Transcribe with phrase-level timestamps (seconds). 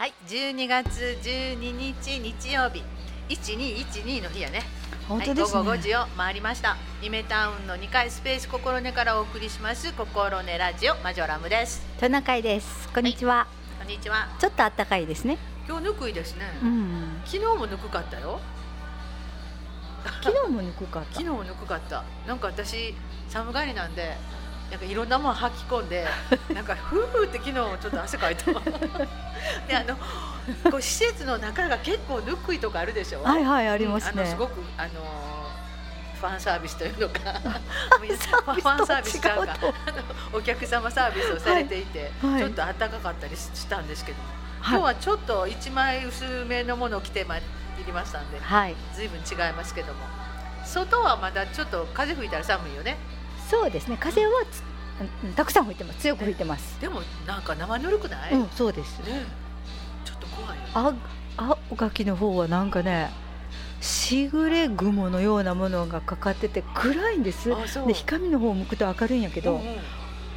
[0.00, 2.82] はい、12月12日日曜日、
[3.28, 4.62] 1212の日やね。
[5.06, 6.78] 本当ですね、はい、午後5時を回りました。
[7.02, 11.84] イメタウンの2階スペース心根からお送りします心根ラジオマジョラムです。
[12.00, 12.88] トナカイです。
[12.94, 13.46] こんにちは。
[13.78, 14.26] こんにちは。
[14.38, 15.36] ちょっと暖かいですね。
[15.68, 16.46] 今日ぬくいですね。
[16.62, 17.20] うん。
[17.26, 18.40] 昨日もぬくかったよ。
[20.24, 21.16] 昨日もぬくかった？
[21.16, 22.04] 昨日もぬくかった。
[22.26, 22.94] なんか私
[23.28, 24.16] 寒がりなんで。
[24.70, 26.06] なんかいろんなもん吐き込んで、
[26.54, 28.44] なんかふうふうって昨日ちょっと汗かいた。
[29.68, 29.96] で、あの、
[30.70, 33.22] こう施設の中が結構ぬくいとこあるでしょ？
[33.22, 34.12] はいはいありますね。
[34.14, 34.90] うんあのすごくあの
[36.20, 39.56] ファンサービスというのか、 ファンサービスちゃうか、
[40.34, 44.18] お客様サービスをされていて、はいはいちょっと暖かかったりしたんですけど、
[44.60, 47.42] はい今日はちょっと一枚薄めのものを着てまい
[47.86, 48.74] りましたんで、はい。
[48.94, 50.00] ずいぶん違いますけども、
[50.66, 52.98] 外はまだちょっと風吹いたら寒いよね。
[53.48, 53.96] そうですね。
[53.98, 54.30] 風は
[55.36, 55.98] たくさん吹いてます。
[56.00, 56.80] 強く吹いてます。
[56.80, 58.34] でもなんか生ぬるくない？
[58.34, 59.00] ね、うん、そうです。
[60.04, 60.64] ちょっと怖いよ。
[60.74, 60.94] あ、
[61.36, 63.10] あ、おかきの方はなんかね。
[63.80, 67.48] しぐれ雲のようなものがかかってて暗いんです。
[67.86, 69.76] で光の方を向くと明るいんやけど、うんうん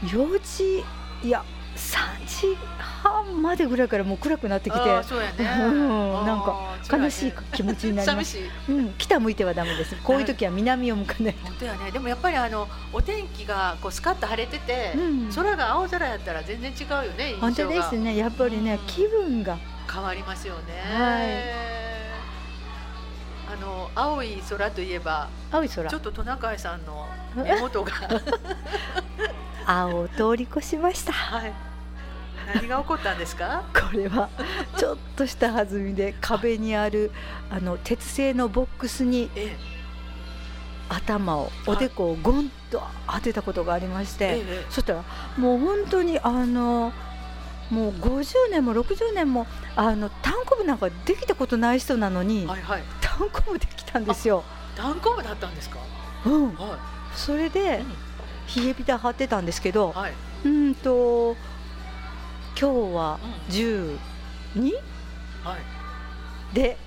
[0.04, 0.84] 4時
[1.26, 1.46] いや
[1.94, 5.66] 3時半までぐらいからもう暗くなってきてあーそうやね。
[5.66, 8.32] うんなんか悲しい気持ちになりま寂す。
[8.32, 8.50] しい。
[8.70, 9.96] うん、北向いてはダメです。
[10.04, 11.36] こういう時は南を向かない。
[11.44, 15.00] 本当やねでもやっぱりあのお天気がこうスカッと晴れてて、う
[15.30, 18.16] ん空が青空やったら全然違うよね本当ですね。
[18.18, 19.58] やっぱりね、うん気分が
[19.92, 20.62] 変わりますよね、
[20.96, 21.74] はい
[23.54, 26.00] あの青い空といえば青い空ちょ。
[26.00, 27.92] っとトナカイさんの目元が
[29.68, 31.14] 青を通り越しました。
[31.14, 31.54] はい
[32.54, 33.64] 何が起こったんですか？
[33.74, 34.30] これは
[34.78, 37.12] ちょっとした弾みで壁にある
[37.50, 39.56] あの鉄製のボックスにえ
[40.90, 45.04] 頭をおでこをゴンと当てたことがありましええて、えそしたら
[45.38, 46.92] もう本当にあの
[47.70, 52.84] もう50年も60年もあの単行部なんかできたことない人なのに、はいはい。
[53.02, 54.44] 単行部できたんですよ。
[54.76, 55.78] 断交部だったんですか？
[56.26, 56.78] うん、は
[57.16, 57.84] それい、で
[58.56, 61.36] 冷えピタ貼ってたんですけど、はい、うーんと
[62.63, 63.19] 今日は
[63.50, 63.97] う12
[65.44, 66.56] はい。
[66.56, 66.78] で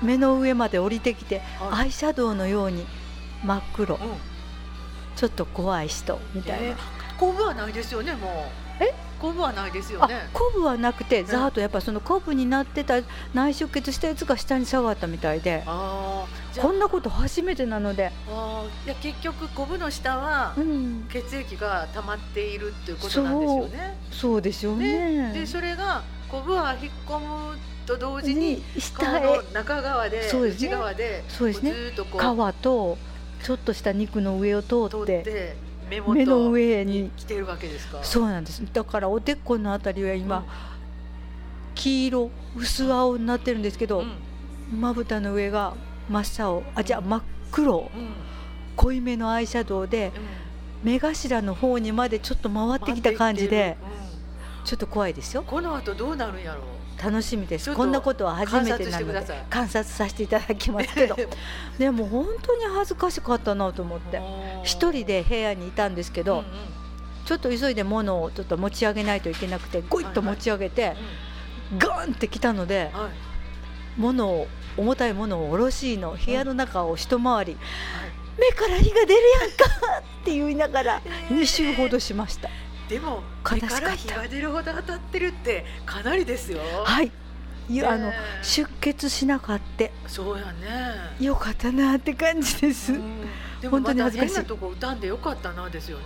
[0.00, 1.82] 目の上まで降りてきてはい。
[1.82, 2.86] アイシャドウのように
[3.44, 3.96] 真っ黒。
[3.96, 4.00] うん。
[5.14, 6.76] ちょっと怖い人みたいな、えー、
[7.18, 8.94] コブはないですよねもうえ？
[9.20, 11.26] コブはないですよあねコブはなくてん。
[11.26, 12.96] ざーっとやっぱそのコブになってた
[13.32, 15.62] 内出血したやつが下に下がったみたいで。
[15.64, 23.98] こんなこと初めてなので、あーいや結局コブの下はうん、血液が溜まっているっていうことなんですよね。
[24.10, 25.32] そうでしょうね。
[25.32, 27.56] でそれがコブは引っ込む
[27.86, 28.62] と同時に
[28.92, 29.22] 顔下へ。
[29.22, 30.68] の中側でそうですね。
[30.68, 31.70] 内側でそうですね。
[31.70, 32.98] こずーっとこう皮と
[33.42, 35.56] ちょっとした肉の上を通通って
[36.00, 37.02] 目の上に。
[37.02, 38.02] に来てるわけですか？
[38.02, 38.62] そうなんです。
[38.72, 40.44] だからおでこのあたりは今、うん。
[41.74, 44.80] 黄色薄青になってるんですけどうん。
[44.80, 45.74] まぶたの上が
[46.08, 47.90] 真っ青あじゃあ真っ黒。
[47.94, 48.12] うん。
[48.76, 50.12] 濃いめのアイシャドウで
[50.84, 50.92] うん。
[50.92, 54.02] 目頭の方にまでちょっと回ってきた感じで回っていってる。
[54.64, 55.42] ちょっと怖いですよ。
[55.42, 56.62] うんこの後どうなるんやろう？
[57.02, 57.74] 楽しみです。
[57.74, 61.16] こんなことは初めてなので観察させていただきますけど。
[61.78, 64.20] でも本当に恥ずかしかったなと思って。
[64.62, 66.44] 一人で部屋にいたんですけど、うんうん。
[67.24, 70.96] ちょっと急いで物をちょっと持ち上げないといけなくてゴイッと持ち上げて、
[71.78, 73.10] ガンってきたのでうんはい。
[73.96, 74.46] 物を
[74.76, 77.56] 重たいものを下ろしの部屋の中を一回り、
[78.38, 79.64] 目から火が出るやんか
[80.22, 82.48] って言いながら2周ほどしました。
[82.88, 86.60] でも悲しかった目から火が出るほど当たってるってかなりですよ。
[86.84, 87.10] はい
[87.68, 88.12] いやあの
[88.42, 91.16] 出血しなかったそうやね。
[91.20, 93.20] よかったなって感じです、うん
[93.60, 96.04] でも本当またに恥ずかしい変なとこんでよかったなですよね。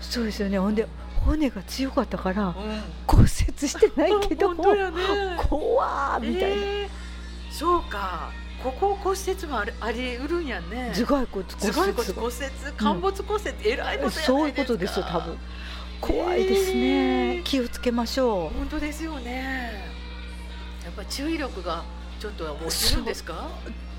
[0.00, 0.88] そうですよねほんで
[1.26, 2.54] 骨が強かったからうん
[3.06, 4.96] 骨折してないけど本当やね。
[5.36, 6.88] 怖ーみたいな、えー
[7.50, 8.30] そうか。
[8.62, 10.92] ここ骨折もあるありうるんやね。
[10.94, 14.26] 頭蓋骨頭蓋骨折骨骨折陥没骨折えらいことやないですか。
[14.26, 15.38] そういうことですよ多分
[16.00, 17.42] 怖いですね、えー。
[17.42, 18.58] 気をつけましょう。
[18.58, 19.72] 本当ですよね。
[20.84, 21.84] やっぱ注意力が
[22.20, 23.48] ちょっと落ちるんですか？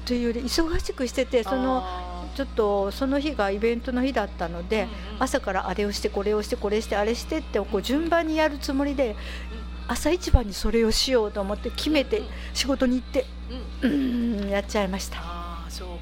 [0.06, 9.16] というより忙しくしててそのあちょっとその日がイベントの日だったのーで、うんうん朝からあれをしてこれをしてこれしてあれしてってこう順番にやるつもりで
[9.88, 13.26] 朝一番にそれをしようと思って決めてうん仕事に行って
[13.82, 13.90] うん。
[13.90, 15.37] うーんやっちゃいました。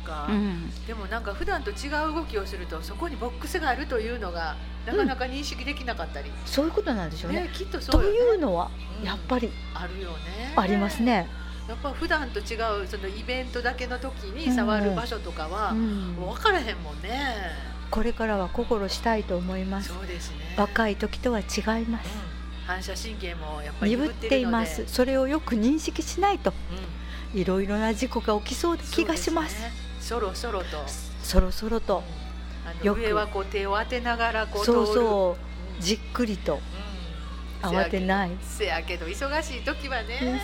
[0.05, 0.69] か、うん。
[0.87, 4.55] でもなんか普段と違う動きをするとそこにボックスがあるというのが
[4.85, 7.41] なかなか認識できなかったり、そういうことなんでしょうね。
[7.41, 8.15] ねきっとそとうよね。
[8.15, 8.69] いうのは
[9.01, 9.05] うん。
[9.05, 10.53] やっぱりあるよね。
[10.55, 11.27] ありますね。
[11.67, 17.65] やっぱ普段と違うそのイベントだけの時に触る場所とかは、分からへんもんね。
[17.89, 19.89] これからは心したいと思います。
[19.89, 20.55] そうですね。
[20.57, 21.45] 若い時とは違い
[21.87, 22.09] ます。
[22.13, 22.35] うん。
[22.67, 24.83] 反射神経もやっぱり鈍っています。
[24.87, 26.95] それをよく認識しないとうん。
[27.35, 29.57] いろいろな事故が起きそうな気がします
[30.05, 30.83] そろそろと。
[31.23, 32.03] そろそろと。
[32.63, 33.01] あのよく。
[33.01, 35.35] 上はこう手を当てながらこうそうそ
[35.79, 35.81] う。
[35.81, 36.59] じっくりと。
[37.63, 37.69] うん。
[37.71, 38.31] 慌てない。
[38.43, 40.39] せやけど忙しい時はね。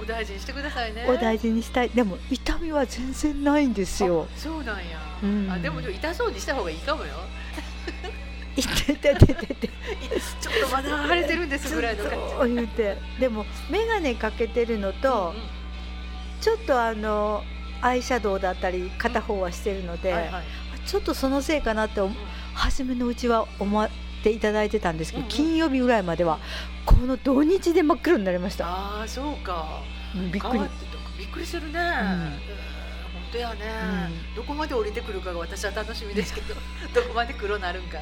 [0.00, 1.04] お大事にしてくださいね。
[1.06, 1.90] お大事にしたい。
[1.90, 4.26] でも痛みは全然ないんですよ。
[4.34, 5.50] あそうなんや、うん。
[5.50, 7.12] あでも痛そうにした方がいいかもよ。
[8.56, 12.54] 痛てててててちょっとまだ腫れてるんですぐらいの感じ。
[12.54, 12.96] 言うて。
[13.20, 15.48] でも眼鏡かけてるのと、うんうん。
[16.40, 17.44] ちょっとあの
[17.80, 20.44] アイシャドウだったり片方はしてるので、はいはい。
[20.86, 22.14] ちょっとそのせいかなって思
[22.54, 23.90] 初めのうちは思っ
[24.22, 25.30] ていただいてたんですけど、うんうん。
[25.30, 26.38] 金曜日ぐらいまでは
[26.84, 28.66] この土日で真っ黒になりました。
[28.66, 29.82] ああそうか。
[30.14, 30.62] うんびっくり。
[31.18, 31.78] びっくりするね、うん。
[31.78, 32.38] 本
[33.32, 33.60] 当やね、
[34.36, 36.54] どこまで降りてくるかが私は楽しみですけど
[36.94, 37.98] どこまで黒なるんか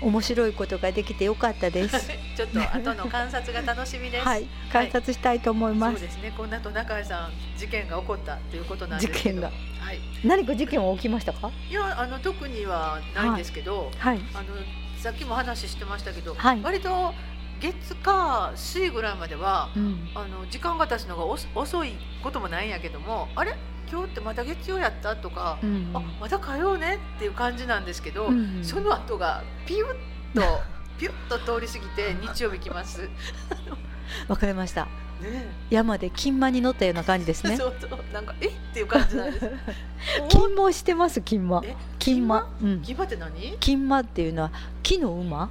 [0.00, 2.08] 面白いことができてよかったです。
[2.36, 4.26] ちょっと後の観察が楽しみです。
[4.26, 4.46] はい。
[4.72, 6.32] 観察したいと思います、そうですね。
[6.36, 9.40] こんなトナカイさん事件が起こったということなんですけど。
[9.40, 9.50] 事件が。
[9.80, 9.98] はい。
[10.24, 11.50] 何か事件は起きましたか？
[11.70, 14.20] いやあの特にはないんですけど、はい。
[14.34, 14.46] あの
[14.98, 16.60] さっきも話してましたけど、はい。
[16.62, 17.14] 割と
[17.60, 20.10] 月か水ぐらいまではうん。
[20.14, 23.56] あの時間が経つのがお遅いこともないんやけどもあれ？
[23.90, 25.14] 今日ってまた月曜やった？
[25.16, 29.84] とか、うんあまた火曜ねっていう感じなんですけど、うんその後がピュッ
[30.34, 30.60] と
[30.98, 33.02] ピュッと通り過ぎて日曜日来ます。
[33.02, 33.08] ね
[34.28, 34.88] わかりました。
[35.22, 35.48] え。
[35.70, 37.56] 山で金馬に乗ったような感じですね。
[37.58, 37.90] そうそう。
[38.12, 38.46] なんかえ？
[38.48, 39.50] っていう感じなんです。
[40.28, 41.60] 金馬をしてます金馬。
[41.64, 41.74] え？
[41.98, 42.48] 金馬？
[42.62, 42.82] うん。
[42.82, 43.56] 金馬って何？
[43.58, 44.50] 金馬っていうのは
[44.82, 45.44] 木の馬。
[45.44, 45.48] う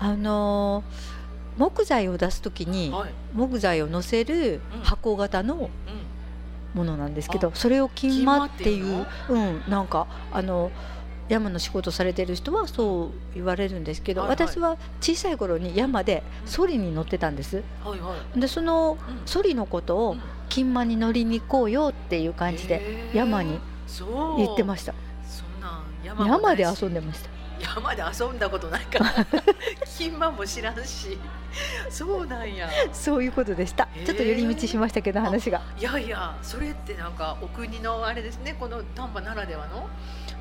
[0.00, 1.14] あのー
[1.56, 3.10] 木材を出すときにん、はい。
[3.32, 4.80] 木材を乗せるうん。
[4.82, 5.70] 箱型のうん。
[6.74, 10.70] ものなんですけど、それを金馬っていううんなんかあの
[11.28, 14.46] 山の仕事されてる人はそう言われるんですけど、はいはい。
[14.46, 17.62] 私は小さい頃に山でソリに乗ってたんです。
[17.82, 18.40] はいはい。
[18.40, 19.26] でそのうん。
[19.26, 20.20] ソリのことをうん。
[20.50, 24.36] 金馬に乗りに行こうよっていう感じで山にそう。
[24.36, 24.94] 言ってました。
[26.04, 27.30] 山で遊んでました
[27.64, 29.26] 山で遊んだことないから
[29.96, 31.18] 金馬も知らんし。
[31.88, 32.68] そうなんや。
[32.92, 33.88] そういうことでした。
[33.94, 35.62] へーちょっと寄り道しましたけど話が。
[35.78, 39.88] いやいやそれってなんかお国のあれですねこの丹波ならではの？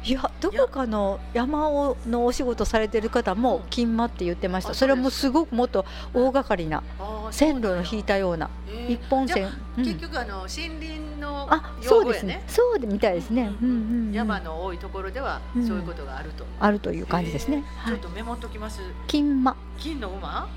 [0.05, 6.83] いやどこかの山をのお仕事されてる方も金馬って言ってましあたそれはもうそうですすごくもっと大掛かりな
[7.31, 8.49] 線路の引いたような
[8.89, 9.35] 一本線。
[9.35, 9.85] じゃあうん。
[9.85, 12.35] 結局あの森林のあそうですね。
[12.35, 12.43] ね。
[12.47, 13.69] そうでみたいですね、うん。
[13.69, 15.67] うんうん山の多いところではうん。
[15.67, 18.81] そういうことがあると、あるという感じですね、ちょっ、とメモっときます。
[19.07, 19.55] 金馬。
[19.77, 20.47] 金の馬？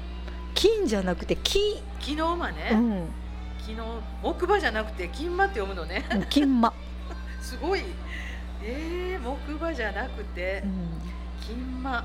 [0.55, 3.09] 金じゃなくて木、木の馬ね、うん、
[3.65, 6.05] 木の木馬じゃなくて金馬って読むのね。
[6.31, 6.73] 金馬、
[7.43, 7.83] すごい。
[8.63, 11.01] えー、木馬じゃなくてうん。
[11.41, 12.01] 金馬。
[12.01, 12.05] う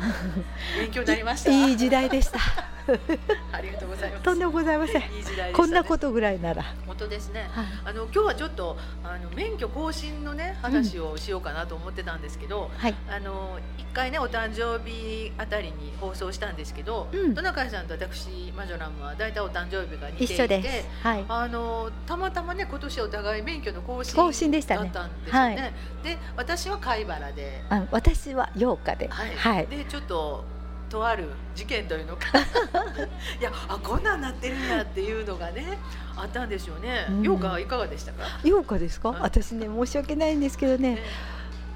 [0.00, 0.44] ーん。
[0.78, 1.50] 勉強になりました。
[1.50, 2.38] いい時代でした
[3.52, 4.22] ありがとうございます。
[4.22, 5.02] とんでもございません。
[5.02, 7.48] いいね、こんなことぐらいなら、本当ですね。
[7.52, 7.66] はい。
[7.84, 12.94] あの今日はちょっとあの免許更新のね話をしようかなと思ってたんですけど、はい。
[13.08, 17.34] あの一回ねお誕生日あたりに放送したんですけど、うん。
[17.34, 20.88] トナカイさんと私マジョラムは大体お誕生日が似ていて一緒です。
[21.02, 21.24] はい。
[21.28, 24.84] あのたまたまね今年お互い免許の更新更新でしたね。
[24.84, 25.54] だったんですよね。
[25.56, 25.72] はい。
[26.02, 29.08] で私は貝原で、あ私は8日で。
[29.08, 29.34] はい。
[29.36, 30.44] はい、でちょっと
[30.90, 32.26] とある事件というのか
[33.40, 35.78] いやあこんなんなってるんやっていうのがね
[36.16, 37.06] あったんですよね。
[37.08, 41.02] うんようかいかがでしたか？8日ですか、うん私ね申し訳ないんですけどねね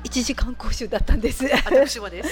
[0.02, 2.28] 1時間講習だったんです私もです。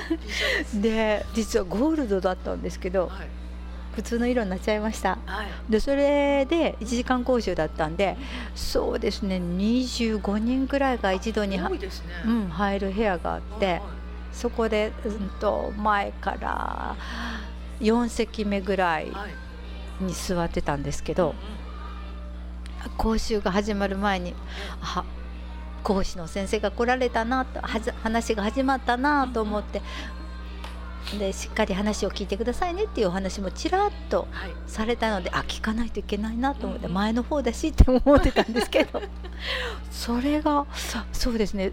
[0.80, 3.28] で実はゴールドだったんですけどはい
[3.94, 5.46] 普通の色になっちゃいましたはい。
[5.68, 8.16] でそれで1時間講習だったんで
[8.54, 11.64] そうですね25人くらいが一度にね。
[12.26, 13.82] うん、入る部屋があって、はい
[14.34, 16.96] そこで、うん、と前から
[17.80, 19.34] 4席目ぐらいはい。
[20.00, 21.34] に座ってたんですけうんど、
[22.96, 24.34] 講習が始まる前に
[24.82, 25.04] あ
[25.84, 29.82] 講師の先生が来られたなと話が始まったなと思って、
[31.18, 34.50] でしっかり話を聞いてくださいねっていうお話もちらっとはい。
[34.66, 39.00] されたのであ聞かないといけないなと思って、前の方だしって思ってたんですけど
[39.92, 40.66] それが
[41.12, 41.72] そうですね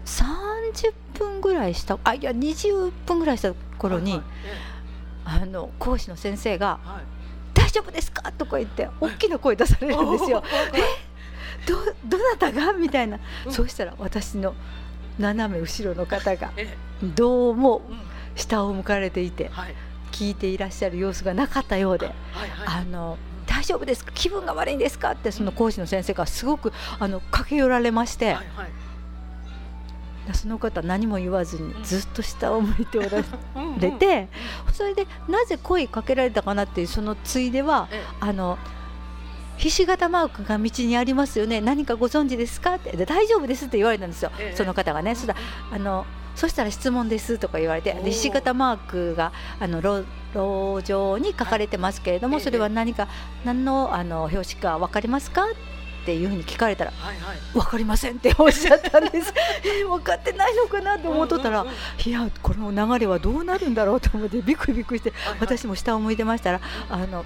[0.72, 4.24] 30分ぐらいしたあいや20分ぐらいした頃に、はいは
[5.36, 5.42] い。
[5.42, 6.88] あの講師の先生がはい。
[6.94, 7.02] はい
[7.54, 10.42] 「大丈夫ですか?」とか言って大きな声出されるんですよ。
[11.66, 12.72] どどなたが？
[12.72, 13.52] みたいな、うん。
[13.52, 14.54] そうしたら私の
[15.18, 17.82] 斜め後ろの方がえどうも
[18.34, 19.74] 下を向かれていてはい。
[20.10, 22.12] 聞いていらっしゃる様子がなかったようで。
[22.66, 24.10] あの大丈夫ですか？
[24.14, 25.12] 気分が悪いんですか？
[25.12, 28.70] ってその講師の先生がすごくあの駆け寄られまして、はいはい。
[30.32, 33.08] その方何も言わずにずっと下を向いておら
[33.80, 34.28] れて、
[34.72, 38.58] それでなぜ声かけられたかなっていうそのついではえあの
[39.56, 41.60] ひし形マークが道にありますよね。
[41.60, 42.74] 何かご存知ですか？
[42.76, 44.56] ってで大丈夫ですって言われたんですよ、ええ。
[44.56, 45.38] その方がね、そしたら
[45.72, 53.06] あのそしたら質問ですとか言われてひし形マークがあの路路上に書かれてますけれども、はいそれは何か
[53.44, 55.44] 何のあの表紙か分かりますか？
[55.44, 55.46] っ
[56.04, 57.36] ていうふうに聞かれたらはいはい。
[57.52, 59.32] 分かりませんっておっしゃったんです。
[59.64, 62.08] えー分かってないのかなと思っとったら、うんうんうん。
[62.08, 65.38] いやこの流れはどうなるんだろうと思ってビクビクしてはいはい。
[65.40, 67.24] 私も下を向いてましたらあの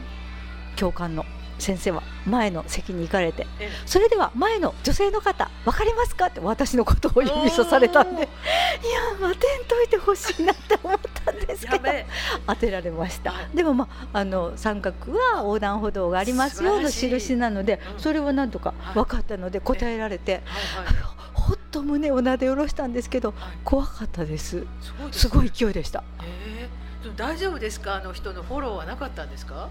[0.76, 1.24] 教官の
[1.58, 8.28] 先生は前の席に行かれてえそれでは前の女性の方分かりますかって私のことを指さされたんでいや
[9.20, 11.84] 当てんといてほしいなって思ったんですけど
[12.46, 13.32] 当てられました。
[13.32, 13.56] はい。
[13.56, 18.00] でもまああの三角は横断歩道がありますよの印なのでうん。
[18.00, 18.94] それはなんとかはい。
[18.94, 20.42] 分かったので答えられて
[21.32, 23.58] ほっと胸をなで下ろしたんですけどはい。
[23.64, 24.66] 怖かったです。
[25.12, 26.04] すすごい勢いでした。
[27.16, 27.96] 大丈夫ですか？
[27.96, 29.68] あの人のフォローはなかったんですか？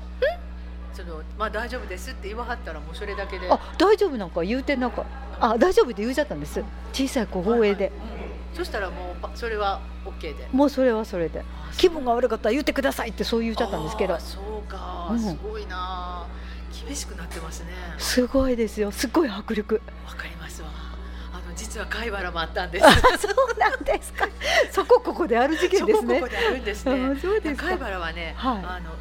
[0.95, 3.51] そのまあ大丈夫ですって言わはったらもうそれだけで。
[3.51, 4.43] あ大丈夫なんか？
[4.43, 5.05] 言うてなんか
[5.39, 6.63] あ大丈夫って言うちゃったんです。
[6.93, 7.85] 小さい小声で。
[7.85, 8.19] はいはい。
[8.19, 8.25] うん
[8.55, 10.47] そしたらもうパそれは OK で。
[10.53, 11.43] もうそれはそれで。
[11.75, 14.17] 気分が悪かったら言ってくださいってそう言っちゃったんですけど。
[14.17, 15.19] そうか、うん。
[15.19, 16.25] すごいな。
[16.87, 17.71] 厳しくなってますね。
[17.97, 18.91] すごいですよ。
[18.91, 19.81] すごい迫力。
[20.07, 20.69] わかりますわ。
[21.33, 22.85] あの実は貝原もあったんです。
[22.85, 24.25] あそうなんですか。
[24.71, 26.07] そこここである事件ですね。
[26.07, 27.55] そこここであるんですね。
[27.57, 28.57] 貝原はね、はい。
[28.59, 28.91] あの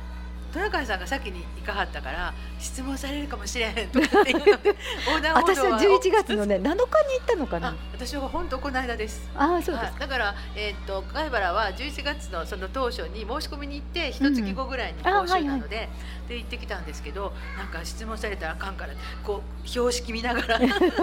[0.55, 4.77] トナカイさんが先に行かはったから質問されるかもしれへんとかっていうので
[5.35, 9.29] 私は11月のね7日に行ったのかあな私は本当この間です。
[9.35, 15.27] ああそうですはい、だから、えーっと貝原は11月のその当初に申し込みに行って一月後ぐらいにうんうん。
[15.27, 15.89] 講習なので,、
[16.29, 18.93] で行ってきたんですけどなんか質問されたらあかんから
[19.25, 20.61] こう標識見ながら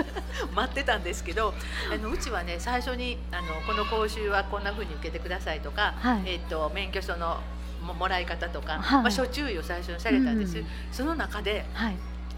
[0.55, 1.53] 待ってたんですけど
[1.93, 6.21] あのうちはね最初にあのこの講習はこんな風に受けてくださいとか、はい。
[6.25, 7.41] えーっと免許証の
[7.81, 9.01] ももらい方とか、はい。
[9.03, 11.95] まあ、諸注意を最初にされたんです、うんその中ではい。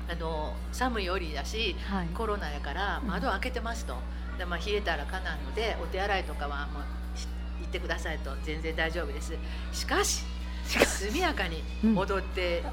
[0.10, 2.08] あの寒い折だしはい。
[2.08, 3.08] コロナやからうん。
[3.10, 3.96] 窓開けてますと、
[4.38, 7.28] でまあ、冷えたらかなんのでお手洗いとかはもうし
[7.62, 8.32] 行ってくださいと。
[8.44, 9.34] 全然大丈夫です。
[9.72, 10.24] しかし
[10.66, 12.64] 速やかに戻って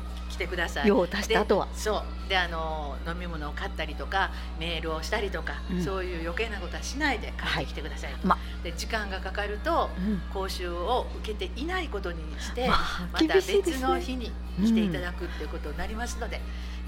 [0.41, 1.67] きてください、用を足した後は。
[1.67, 2.29] でそう。
[2.29, 5.85] であの飲み物を買ったりとかメールをしたりとか、うん。
[5.85, 10.23] そういう余計なことはしないで帰ってきてください、まで時間がかかるとうん。
[10.33, 14.33] 講習を受けていないことにして、まあまた別の日に
[14.63, 16.37] 来ていただくっていうことになりますので、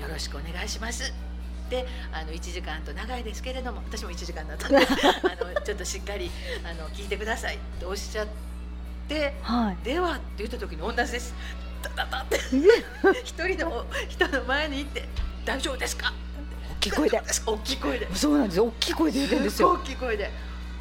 [0.00, 1.12] よろしくお願いします。
[1.70, 6.30] であの1時間と長いですけれども私も1時間だったんで あのちょっとしっかり
[6.62, 8.26] あの聞いてくださいとおっしゃっ
[9.08, 9.76] てはい。
[9.82, 11.34] ではって言った時に同じです。
[11.88, 12.38] って。
[13.24, 15.08] 一人の人の前に行って
[15.44, 16.12] 大丈夫ですか？
[16.70, 17.22] 大きい声で。
[17.46, 18.14] 大きい声で。
[18.14, 18.64] そうなんですよ。
[18.64, 19.68] 大きい声で言ってるんですよ。
[19.70, 20.30] 大きい声で。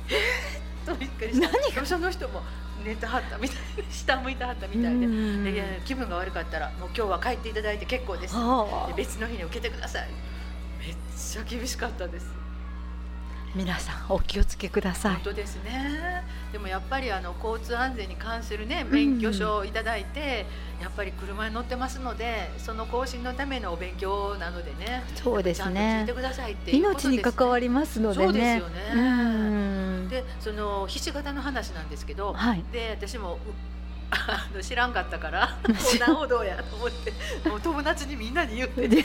[0.10, 1.48] えーっとびっくりした。
[1.52, 1.86] 何が？
[1.86, 2.42] その人も
[2.84, 3.58] 寝てはったみたい。
[3.92, 4.90] 下向いてはったみたいで。
[4.90, 5.44] うん。
[5.44, 8.36] で気分が悪かったらもう今日は帰っていただいて結構です。
[8.96, 10.10] 別の日に受けてください。
[10.80, 12.41] めっちゃ厳しかったです
[13.54, 15.14] 皆さんお気をつけください。
[15.16, 16.24] 本当ですね。
[16.54, 20.46] でもやっぱりあの交通安全に関するね免許証をいただいて、
[20.82, 28.24] やっぱり車に乗ってますのでその更新のためのお勉強なのでねそうですちゃんと聞ねいてくださいっていうことです、命に関わりますのでね。
[28.26, 28.82] そうですよね。
[28.96, 29.02] う
[30.06, 30.10] ん。
[30.10, 32.64] でそのひし形の話なんですけど、はい。
[32.72, 33.38] で私もう
[34.12, 37.14] あの知らんかったから横断歩道やと思って
[37.50, 39.04] もう友達にみんなに言って で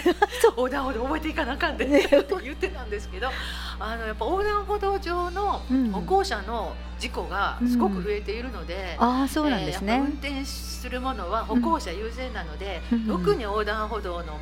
[0.57, 3.31] 横断歩道覚えていかなあかんでねって 言ってたんですけど
[3.79, 5.93] あのやっぱ横断歩道上のうん。
[5.93, 9.95] 歩行者の事故がすごく増えているので、ああそうなんですね。
[9.95, 14.39] えー運転するものは歩行者優先なので、うん特に横断歩道の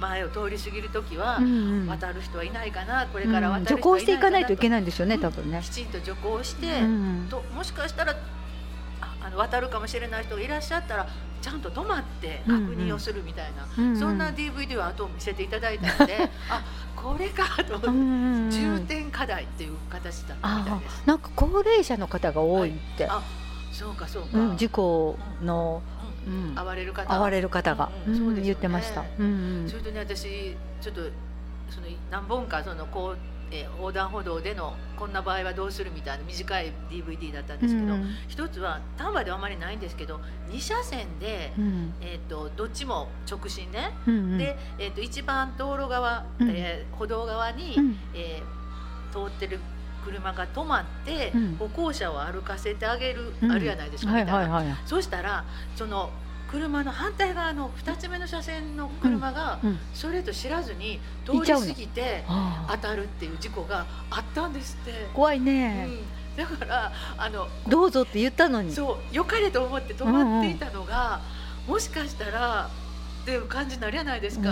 [0.00, 1.86] 前を通り過ぎる時は、うんうん。
[1.86, 5.60] 渡る人はいないかなこれから渡る人うん徐行していかないといけないないんですよね多分ね。
[5.62, 7.26] きちんと徐行して、うん。
[7.30, 8.14] ともしかしたら
[9.24, 11.08] ああの渡るかもしれない人がいらっしゃったら
[11.40, 13.98] ちゃんと止まって確認をするみたいな、うんうん。
[13.98, 16.64] そんな DVD を後を見せていただいたのであ
[16.96, 21.02] これかと重点課題っていう形だったみたあいです。
[21.04, 23.22] あなんか高齢者の方が多いって、あ
[23.72, 25.82] そうかそうか、うん、事故の、
[26.26, 27.12] うん、暴れる方。
[27.12, 28.34] 遭われる方が、うんうん。
[28.36, 28.40] ね。
[28.42, 31.02] 言ってました、うんそれとね私ちょっと
[31.68, 33.18] その何本かそのこう、
[33.54, 38.04] えー横断歩道でのこんな場合はどうするみたいな短い DVD だったんうですけど、ん。
[38.28, 40.20] 一つは丹波ではあまりないんですけど
[40.50, 41.94] 2車線で、うん。
[42.00, 44.38] えー、とどっちも直進ね、うんうん。
[44.38, 46.50] で、えー、と一番道路側、うん。
[46.50, 47.96] えー歩道側に、うん。
[48.14, 48.64] えー
[49.12, 49.60] 通ってる
[50.04, 51.56] 車が止まって、うん。
[51.56, 53.52] 歩行者を歩かせてあげる、うん。
[53.52, 54.76] あるやないですか、はいみたいなはいはい。
[54.86, 55.44] そうしたら
[55.76, 56.10] その
[56.54, 62.24] 車の反対側の2つ目の車線の車が、うんそれと知らずに通り過ぎて
[62.68, 64.92] 当たるっていう事故があったんですって。
[65.12, 65.44] 怖いうん。
[65.44, 65.88] ね、
[66.36, 68.72] だからあのどうぞって言ったのに。
[68.72, 71.20] そう良かれと思って止まっていたのが、
[71.66, 72.70] うんうん、もしかしたら
[73.24, 74.50] っていう感じになりゃないですか、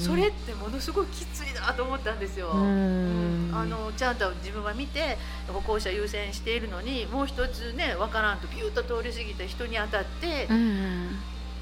[0.00, 5.16] それってものすごいきついなと思ったんですよ、うん、あのちゃんと自分は見て
[5.46, 10.48] 歩行者優先しているのにもう一つね分からんとピューッと通り過ぎて人に当たって、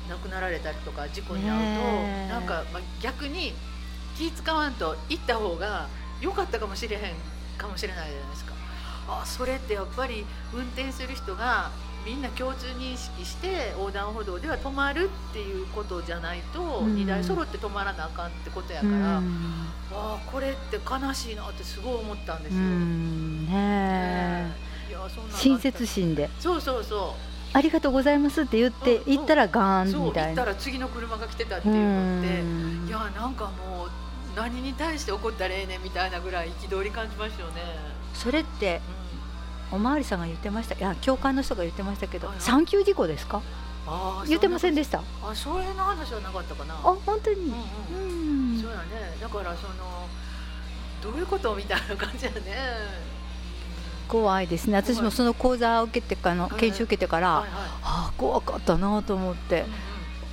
[0.08, 3.52] 亡くなられたりとか事故に遭うと、なんか、まあ、逆に
[4.16, 5.88] 気使わんと行った方が
[6.20, 7.02] 良かったかもしれへん
[7.56, 8.54] かもしれないじゃないですか。
[9.08, 11.70] あそれってやっぱり運転する人が
[12.04, 19.58] みんな共通認識して横断歩道では止まるっていうことじゃないと、うん、2台揃って止まらなあかんってことやから、うん、
[19.92, 22.60] あこれって悲しいなってすごい思ったんですよ。
[22.60, 24.52] ね
[24.88, 26.30] いやそんな親切心で。
[26.38, 30.28] そうそうそうありがとうございますって言って、行ったらガーンみたいな。
[30.28, 33.90] 行ったら次の車が来てたっていうのって、いやなんかもう
[34.36, 37.62] 何に対して怒ったらええねんみたいなぐらい憤り感じましたよね。
[38.14, 38.80] それって、
[39.72, 40.74] おまわりさんが言ってました。
[40.74, 43.42] いや教官の人が言ってましたけど、産休事故ですか？
[43.86, 45.02] あ言ってませんでした？
[45.22, 46.74] あそういう話はなかったかな。
[46.74, 47.36] あ本当に。
[47.36, 49.16] うん、うん、そうやね。
[49.20, 50.06] だからその
[51.02, 52.38] どういうことみたいな感じやね
[54.08, 54.76] 怖いですね。
[54.76, 57.50] 私もその講座を受けてからの研修受けてから、はいはい、
[57.82, 59.72] あ怖かったなと思って、うんうん、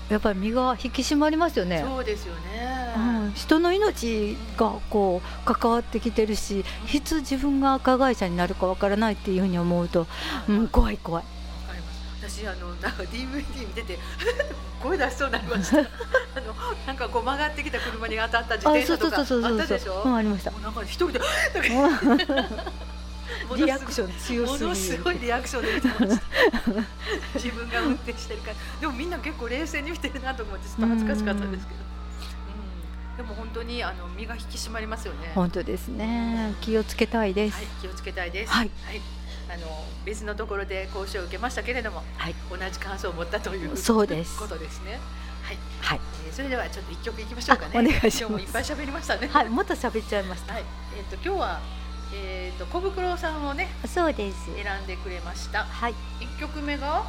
[0.09, 1.83] やっぱり身が引き締まりますよね。
[1.85, 2.93] そうですよね。
[2.95, 6.63] うん、人の命がこう関わってきてるし
[6.93, 10.07] いつ自分が加害者になるかわからないっていうふうに思うと、
[10.47, 11.23] うん、怖い怖い。
[12.21, 13.99] 私あのなんか DVD 見てて
[14.81, 15.79] 声出しそうになりました。
[15.79, 16.55] あの
[16.87, 19.19] なんかこう曲がってきた車に当たった自転車とか。
[19.19, 20.51] あったでしょ、うん、ありました。
[20.51, 21.19] なんか一人で
[23.55, 26.23] リアクション強すぎものすごいリアクションで見てました
[27.35, 31.85] 自分が運転してるからでもみんな結構冷静に見てるなと思ってちょっと恥ずかしかったんですけど
[33.17, 35.31] でも本当にあの身が引き締まりますよね。
[35.33, 36.53] 本当ですね。
[36.59, 37.55] 気をつけたいです。
[37.55, 38.51] はい、気をつけたいです。
[38.51, 38.71] はい。
[38.83, 39.01] はい、
[39.49, 39.67] あの
[40.03, 44.99] 別のところで講習を受けましたけれども、はい、同じ感想を持ったというそうですことですね。
[45.43, 45.57] はい。
[45.79, 45.99] はい。
[46.27, 47.71] えー、それではちょっと一曲いきましょうかね。
[47.79, 48.19] お願いします。
[48.19, 49.27] 今日もいっぱい喋りましたね。
[49.27, 49.49] はい。
[49.49, 50.53] もっと喋っちゃいました。
[50.53, 50.63] はい。
[50.97, 51.61] えっ、ー、と今日は
[52.13, 54.45] えっ、ー、と小袋さんをね、そうです。
[54.55, 55.63] 選んでくれました。
[55.63, 55.93] はい。
[56.19, 57.03] 一曲目が。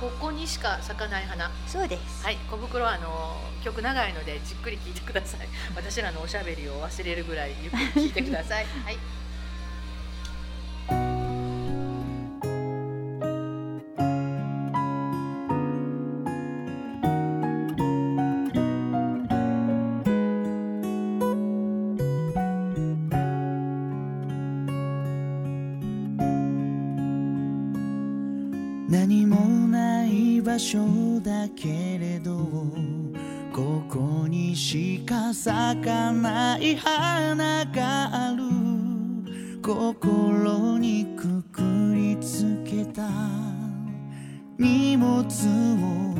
[0.00, 8.98] ここにしか咲かない花そうですはい小袋はあの曲長いのでじっくり聞いてください私らのおしゃべりを忘れるぐらいゆっくり聞いてくださいはい
[35.46, 38.42] 咲かない花がある。
[39.62, 41.62] 心にくく
[41.94, 43.08] りつけた。
[44.58, 46.16] 荷物を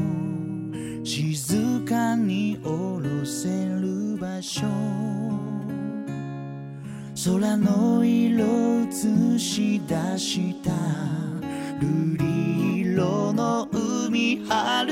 [1.04, 4.64] 静かに下ろせる場所。
[7.24, 8.44] 空の色
[8.84, 10.70] 映し出した。
[11.80, 14.85] 瑠璃色の海遥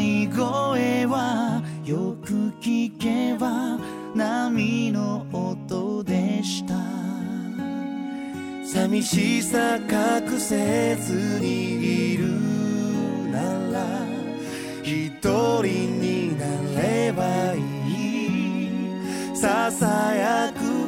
[0.00, 3.78] い声はよく聞けば
[4.14, 6.74] 波の音でした。
[8.64, 12.28] 寂しさ隠せずにいる
[13.30, 14.06] なら
[14.82, 16.46] 一人にな
[16.80, 19.36] ればいい。
[19.36, 20.79] ささやく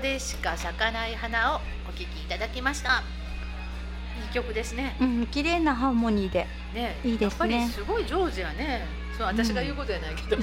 [0.00, 3.02] でしか咲かない花をお聞きいただきました。
[4.22, 4.96] いい曲ですね。
[5.00, 6.46] うん、綺麗なハーモニーで。
[6.74, 7.54] ねいいですね。
[7.54, 8.86] やっぱりすごい上手やね。
[9.16, 10.42] そう私が言うことやないけど、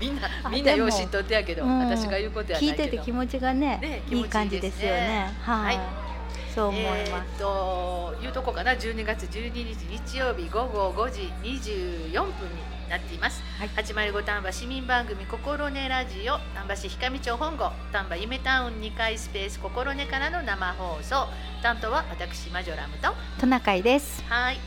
[0.00, 5.30] み んみんなでもよう知っとってやけど、うん私が言うことやない聞いけどてて気持ちがね、ね気持ちいいいい感じですよね。
[5.42, 6.12] はい、はい。
[6.54, 7.38] そう思いえーっます。
[7.38, 8.72] というとこかな。
[8.72, 21.26] 12月12日日曜日午後5時24分になっています、はい805丹波市民番組「心根ラジオ」丹波市氷上町本郷丹波夢タウン2階スペース心根からの生放送
[21.62, 24.22] 担当は私マジョラムとトナカイです。
[24.28, 24.60] はい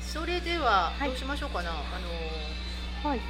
[0.00, 1.74] それでははいどうしましょうかな、あ
[3.04, 3.20] のはい。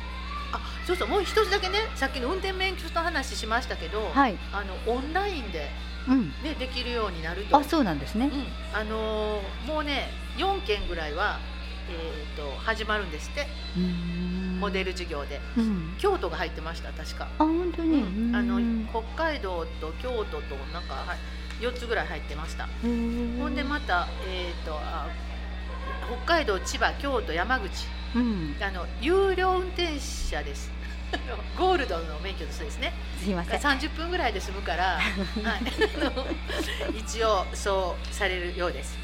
[0.52, 4.38] あそうそうもう一つだけねさっきの運転免許証の話しましたけど、はい。
[4.52, 5.68] あのオンラインで、
[6.06, 6.28] うん。
[6.42, 8.30] ね、できるようになるとあ、そうなんですね。
[8.32, 11.40] うん、あのーもうね4件ぐらいは、
[11.90, 13.46] えー、と始まるんですって。
[14.60, 15.94] モデル授業で、うん。
[15.98, 18.02] 京都が入ってました確か、あ、本当に？
[18.02, 18.36] うん。
[18.36, 21.14] あのうん北海道と京都となんか、は
[21.60, 25.08] い、4つぐらい入ってました、ほんでまた、えー、とあ
[26.24, 27.86] 北海道千葉京都山口。
[28.14, 28.56] うん。
[28.60, 30.70] あの有料運転者です。
[31.58, 32.92] ゴールドの免許ですね。
[33.18, 33.60] すいません。
[33.60, 35.00] 30分ぐらいで済むから、は
[36.92, 38.96] い、 一応そうされるようです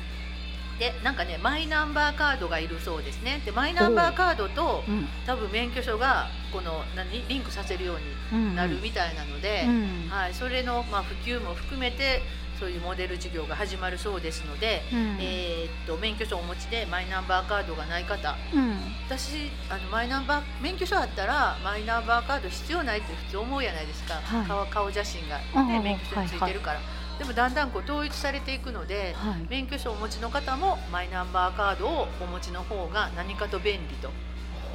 [0.79, 3.41] でなんかねマイナンバーカードがいるそうですね。
[3.45, 5.09] でマイナンバーカードとうん。
[5.27, 8.51] 多分免許証がこの何リンクさせるよううん。
[8.51, 10.09] になるみたいなので、うん。
[10.11, 12.23] はい、それの、まあ、普及も含めて
[12.59, 15.17] そういうモデル事業が始まるそうですので、うん。
[15.21, 18.37] えーっと免許証をお持ちでマイナンバーカードがない方。
[18.55, 18.77] うん。
[19.07, 24.47] 私あのマイナンバー免許証あったらマイナンバーカード必要ないって普通思うじゃないですか、はい。
[24.47, 26.81] 顔顔写真が、ね、免許証についてるから、
[27.19, 29.47] でもだんだんこう統一されていくので、はい。
[29.49, 34.11] 免許証をお持ちの方もマイナンバーカードをお持ちの方が何かと便利と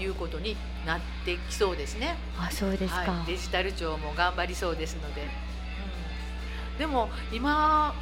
[0.01, 2.15] いうことになってきそうですね。
[2.39, 5.21] あそうですか、はい、デジタル庁も頑張りそうですので、
[6.73, 7.93] うん、でも今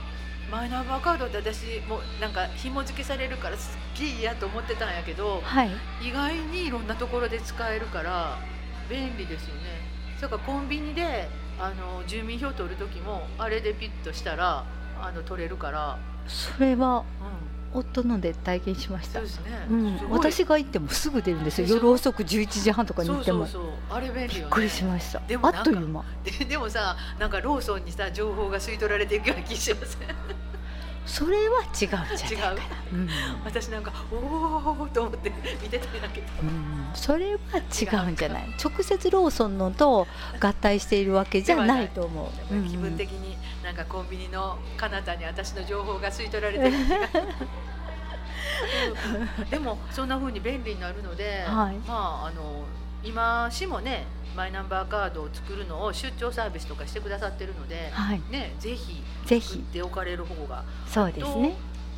[0.50, 5.70] マイナンバーカードって私もうなんか紐付けされるからすっげえ嫌と思ってたんやけどはい。
[6.02, 8.40] 意外にいろんなところで使えるから
[8.90, 9.62] 便利ですよね。
[10.16, 14.66] それからコンビニであの住民票取る時もあれでピッとしたら
[15.02, 17.04] あの取れるから、それは
[17.74, 19.20] うん、夫ので体験しました。
[19.20, 20.10] そうですね、うん。
[20.10, 21.68] 私が行ってもすぐ出るんですよ。
[21.68, 23.48] 夜遅く11時半とかに行っても。
[23.90, 24.34] あれ便利よね。
[24.36, 25.22] びっくりしました。
[25.42, 26.04] あっという間。
[26.24, 30.08] ででもさなんかローソンにさ情報が吸い取られていくような気しません？
[31.10, 32.56] それは違うんじゃない違うかな。
[32.94, 32.96] う？
[32.96, 33.10] ん、
[33.44, 34.16] 私なんかお
[34.84, 36.22] おと思って見てたんだけ。
[36.22, 38.56] どうん、それは違うんじゃない？
[38.64, 40.08] 直接ローソンのと
[40.40, 46.78] 合体しているわけじゃないと思う、 気分的になんかコンビニの彼方に私の情報が吸い取られてる
[49.50, 51.76] でもそんな風に便利になるので、はい。
[51.88, 52.64] まああの
[53.04, 58.22] 今市もねマイナンバーカードを作るのを出張サービスとかしてくださってるので、はい。
[58.30, 59.48] ねぜひぜひ。
[59.48, 60.64] 作っておかれる方が。
[60.88, 61.56] そうですね、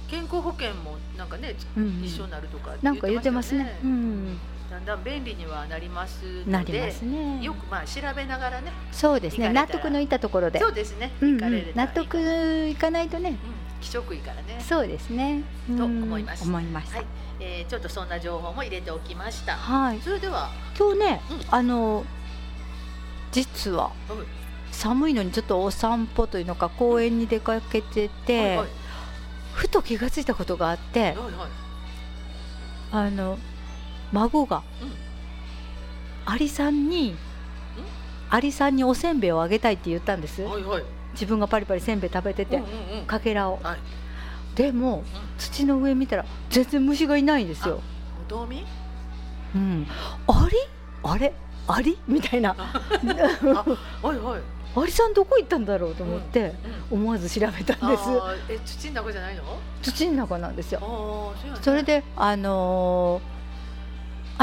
[0.08, 2.04] 健康保険もなんかね、うんうん。
[2.04, 3.64] 一緒になるとかなんか言ってますね。
[3.64, 4.38] ようん。
[4.70, 7.44] だんだん便利にはなりますなのでりますね。
[7.44, 9.50] よくまあ調べながらねそうですね。
[9.50, 10.60] 納得のいったところで。
[10.60, 11.72] そうですね、うんうん。
[11.76, 13.32] 納得いかないとね。
[13.32, 13.38] うん、
[13.82, 14.64] 気色いいからね。
[14.66, 15.44] そうですね。
[15.68, 16.98] とうん思います思いました。
[16.98, 17.06] はい、
[17.40, 20.00] えー、ちょっとそんな情報も入れておきましたはい。
[20.02, 21.56] それでは、今日ね、うん。
[21.56, 22.06] あの
[23.32, 23.94] 実ははい。
[24.72, 28.68] 寒いのにちょっとお散歩というのか公園に出かけてて、はいはい。
[29.54, 31.26] ふと気がついたことがあってはいはい。
[32.94, 33.38] あの
[34.12, 34.64] 孫が
[36.26, 37.16] アリさんに
[38.30, 40.42] アリさんにおせんべいをあげたいって言ったんです。
[40.42, 43.06] はいはい自分がパリパリせんべい食べてて、うんうんうん。
[43.06, 43.60] かけらを。
[43.64, 43.80] はい。
[44.56, 45.04] でも
[45.38, 47.82] 土の上見たら全然虫がいないんですよ、
[48.28, 48.66] おどうみ
[49.56, 49.88] うん、
[50.28, 50.68] あれ
[51.04, 51.34] あれ？
[51.68, 51.98] アリ？
[52.06, 52.54] みたいな。
[52.54, 52.58] は
[53.02, 53.08] い
[54.18, 54.42] はい、
[54.76, 56.54] アリさんどこ行ったんだろうと思って、
[56.92, 57.74] うん、思わず調べたんです。
[57.80, 59.44] あーえ土の中じゃないの？
[59.82, 63.41] 土の中なんですああよそねそれであのー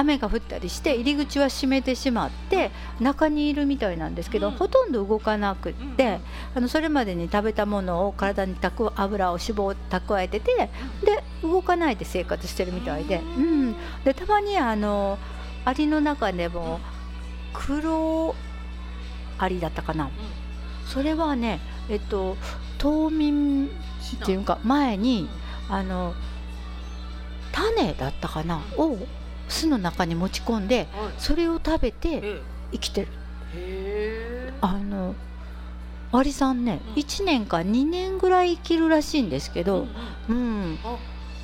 [0.00, 4.54] 雨が降ったりして入り口は閉めてしまって中にいるみたいなんですけど、うん。
[4.54, 6.20] ほとんど動かなくって、
[6.54, 10.70] あのそれまでに食べたものを体にたく油を脂肪を蓄えてて
[11.04, 13.70] で動かないで生活してるみたいで,、ううん。
[13.70, 15.18] ん、でたまにあの
[15.64, 16.78] アリの中でも
[17.52, 18.37] 黒
[19.38, 20.11] アリだったかな。
[20.87, 22.37] それはねえっと
[22.78, 23.66] 冬眠
[24.22, 25.28] っていうか前に
[25.68, 26.14] あの
[27.52, 28.96] 種だったかなを
[29.48, 31.12] 巣の中に持ち込んではい。
[31.18, 32.40] それを食べてえ
[32.72, 33.08] 生きてる。
[34.61, 35.14] あの
[36.11, 37.02] アリさんねうん。
[37.02, 39.87] 1年か2年ぐらい生きるらしいんですけど
[40.28, 40.44] うんうん。
[40.44, 40.78] うん。
[40.84, 40.96] あ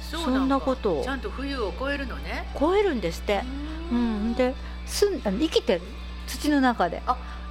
[0.03, 2.47] そんなかことをちゃんと冬を越えるのね。
[2.59, 3.43] 超えるんですって。
[3.90, 4.35] うん。
[4.35, 4.55] で
[4.87, 5.83] 巣あの生きてる。
[6.27, 7.03] 土の中で。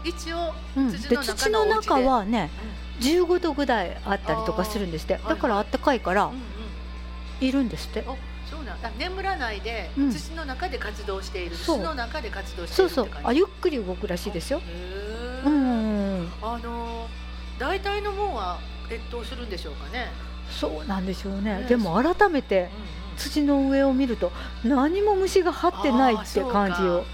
[0.03, 0.91] 一応うん。
[0.91, 2.49] で土の中はね
[2.99, 5.19] 15度ぐらいあったりとかするんですって。
[5.27, 6.39] だからあったかいからうんうん。
[7.41, 8.05] いるんですって
[8.91, 10.11] 眠らないでうん。
[10.11, 11.55] 土の中で活動している。
[11.55, 11.77] そう。
[11.79, 13.27] 土の中で活動してそそういうるって感じ。
[13.29, 14.61] あゆっくり動くらしいですよ。
[15.45, 17.07] うんあの
[17.59, 20.11] 大体のもんは越冬するんでしょうかね。
[20.49, 21.59] そうなんでしょうね。
[21.59, 21.65] ね。
[21.67, 22.69] でも改めて
[23.17, 24.31] 土の上を見ると
[24.63, 27.05] 何も虫が張ってないって感じを。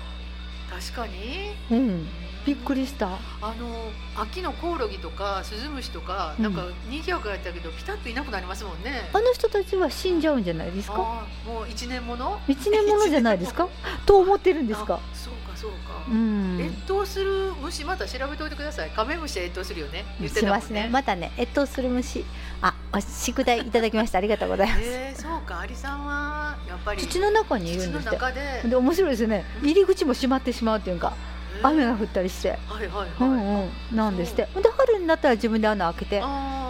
[0.69, 1.55] 確かに。
[1.71, 2.07] うん
[2.49, 3.07] びっくりした。
[3.41, 6.43] あの秋のコオロギとかスズムシとか、うん。
[6.43, 9.07] なんか賑やかやったけどピタッといなくなりますもんね。
[9.13, 10.97] あの人たちは死んじゃうんじゃないですか？
[11.45, 12.39] もう一年もの？
[12.47, 13.67] 一年ものじゃないですか？
[14.07, 14.95] と思ってるんですか？
[14.95, 15.77] あそうかそうか、
[16.09, 16.59] うん。
[16.59, 18.89] 越冬する虫また調べておいてください。
[18.89, 20.05] カメムシは越冬するよね。
[20.19, 20.89] 言ってしたね。
[20.91, 22.25] またね越冬する虫。
[22.63, 24.17] ああ宿題いただきました。
[24.19, 24.81] ありがとうございます。
[24.83, 25.59] えー、そうか。
[25.59, 28.15] アリさんはやっぱり土の中にいるんですって。
[28.15, 28.61] 中で。
[28.65, 29.45] で面白いですよね。
[29.61, 31.13] 入り口も閉まってしまうっていうか。
[31.15, 32.49] えー雨が降ったりして。
[32.49, 33.95] はいはいはい、うんうん。
[33.95, 34.43] なんですって。
[34.43, 36.23] で春になったら自分で穴開けて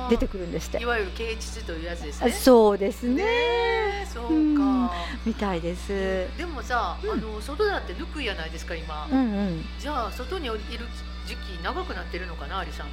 [0.10, 0.82] 出てくるんですって。
[0.82, 2.32] いわゆる啓蟄というやつですあね。
[2.32, 3.16] そうですね。
[3.16, 3.24] ね
[4.04, 4.90] えそうか、うん。
[5.26, 6.28] みたいです。
[6.38, 7.12] でもさ、うん。
[7.12, 9.66] あの外だってぬくいやないですか今、うんうん。
[9.80, 10.60] じゃあ外にいる
[11.26, 12.88] 時期長くなってるのかなアリさん。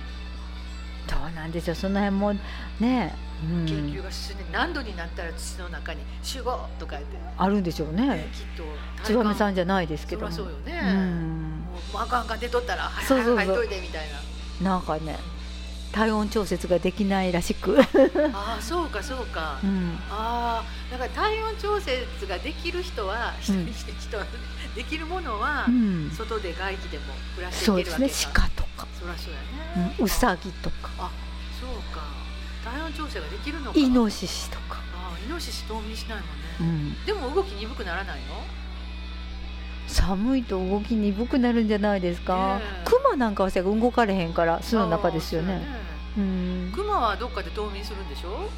[1.06, 2.32] どうなんでしょうその辺も
[2.80, 3.14] ね、
[3.48, 8.08] うん、研究が進んで何度になったら土の中に集合とか言って、あるんでしょうね。
[8.08, 8.64] ねきっと
[9.04, 10.32] 燕さんんじゃないですけども。
[10.32, 10.82] そりゃそうよね。
[10.84, 13.36] うんあかんあかん出とったらはいそうそうそう。
[13.36, 14.08] はいはい入っといてみたい
[14.62, 14.70] な。
[14.70, 15.18] なんかね
[15.92, 23.66] 体温調節ができないらしく、ああそうかそうか、うん、ああだから体温調節ができる人は、うん。
[23.72, 24.26] 人は
[24.74, 29.36] できるものは、うん、外で外気でも暮らしていけるですわけかね鹿とか、そりゃそうう
[29.80, 30.90] やね、ん、うさぎとか。
[30.98, 31.10] あ
[31.58, 32.02] そうか。
[32.62, 33.78] 体温調整ができるのか。
[33.78, 38.44] イノシシとか、ああイノシシ冬眠しないもんね、うん、でも動き鈍くならないの？
[39.86, 42.58] 寒いと動き鈍くなるんじゃないですか？
[42.58, 42.84] ねえ。
[42.84, 45.54] クマなんかはさ動かれへんから巣の中ですよね。
[45.54, 45.60] ああ
[46.16, 46.72] そうん。
[46.74, 48.48] クマはどっかで冬眠するんでしょ？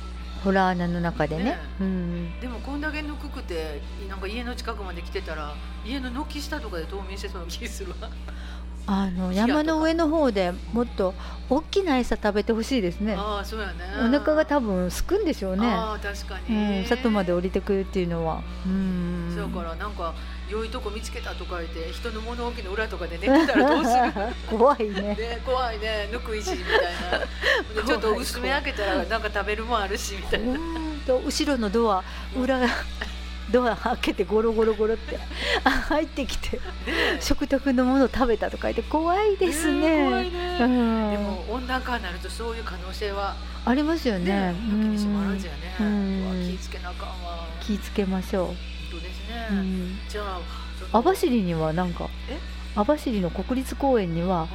[0.44, 1.44] ホラー穴の中でね。
[1.44, 5.52] ねうん、でもこんだけぬくくてなんか家の近くまで来てたら
[5.84, 8.08] 家の軒下とかで冬眠してそうな気するわ。
[8.86, 11.12] あの 山の上の方でもっと
[11.50, 13.16] 大きな餌食べてほしいですね。
[13.18, 13.72] ああそうやね。
[14.00, 15.66] お腹が多分すくんでしょうね。
[15.68, 18.40] ああ確かうに、ん、里まで降りてくるっていうのは。
[18.64, 19.34] うん。
[19.36, 20.14] そうからなんか
[20.48, 25.14] 良いとこ見つけたとか言って人の物置の裏とかで寝てたらどうする怖いね。
[25.14, 26.08] ね、怖いね。
[26.10, 26.80] ぬくいしみたい
[27.76, 27.82] な。
[27.82, 30.58] でちょっと薄め開けたらなんか食べるもんあるしみたいな。
[31.06, 32.02] と後ろのドア
[32.36, 32.60] 裏
[33.50, 35.18] ドア開けてゴロゴロゴロって
[35.64, 36.60] あ入ってきて
[37.20, 40.04] 食卓のもの食べたとか言って怖いですね。
[40.04, 44.52] 怖いね、うん、でも温暖化になるとそういう可能性はありますよね。
[44.52, 46.46] ね時にしもあるんじゃね、うん。
[46.46, 47.46] 気ぃつけなあかんわ。
[47.60, 48.77] 気ぃつけましょう。
[49.50, 50.22] うん、じゃ
[50.92, 52.38] あ網走にはなんかえ？
[52.74, 54.48] 網走の国立公園にははい。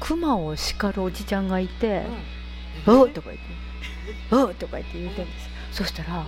[0.00, 2.06] 熊を叱るおじちゃんがいて
[2.86, 3.44] うん「おっ!」とか言って
[4.34, 5.48] 「おっ!」とか言って言ってるんです。
[5.72, 6.24] そしたら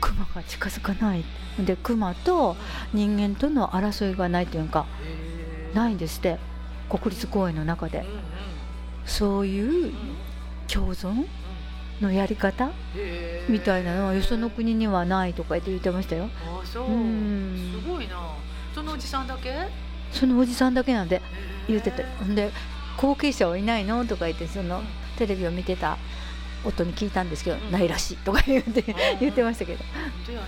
[0.00, 1.24] 熊が近づかない。
[1.58, 2.56] で熊と
[2.92, 4.86] 人間との争いがないというか
[5.74, 6.38] ないんですって
[6.88, 7.98] 国立公園の中で。
[7.98, 8.20] うんうん。
[9.04, 9.94] そういう
[10.66, 11.26] 共存？
[12.00, 12.70] のやり方？
[13.48, 14.06] みたいなの？
[14.08, 16.28] はよその国にはないとか言って言ってましたよ。
[16.44, 16.86] あそう。
[16.86, 17.80] うん。
[17.82, 18.34] すごいな。
[18.74, 19.54] そのおじさんだけ？
[20.12, 21.20] そのおじさんだけなんで
[21.68, 22.02] 言ってて。
[22.02, 22.50] へほんで
[22.96, 24.04] 後継者はいないの？
[24.04, 24.82] とか言ってその
[25.16, 25.98] テレビを見てた
[26.64, 27.70] 夫に聞いたんですけど、うん。
[27.70, 28.82] ないらしいとか言って
[29.20, 29.78] 言ってましたけど。
[29.78, 29.84] ね、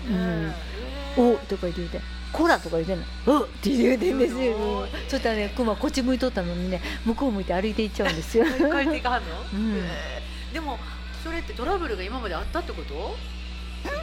[0.08, 0.48] うん。
[0.48, 0.52] へ
[1.16, 2.00] 「ーおとか言って言って
[2.32, 3.48] 「こら!」とか言ってんの「おっ！
[3.48, 4.86] て言ってんですよ。
[5.08, 8.44] そしたらねクマこっち向いとったのにね向こう向いて歩いていっちゃうんですよ。
[8.44, 9.82] 帰っていかはんの、うん。
[10.52, 10.78] でも
[11.22, 13.16] それってトラブルが今まであったってこと？
[13.84, 14.02] その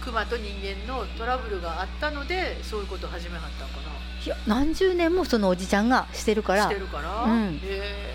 [0.00, 3.92] クマと人間のトラブルがあったのでそういうことを始めはったのかな？
[4.24, 6.64] いや何十年もそのおじちゃんがしてるから。
[6.64, 7.60] してるから、うん。
[7.62, 8.14] へ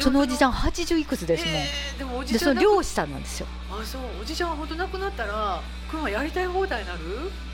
[0.00, 3.48] ーそのおじちゃんでも80いくつですもん、えーでもおじでちゃん漁師さんなんですよ。
[3.68, 4.02] あそう。
[4.22, 5.60] おじちゃんは本当亡くなったら
[5.90, 7.00] クマやりたい放題になる？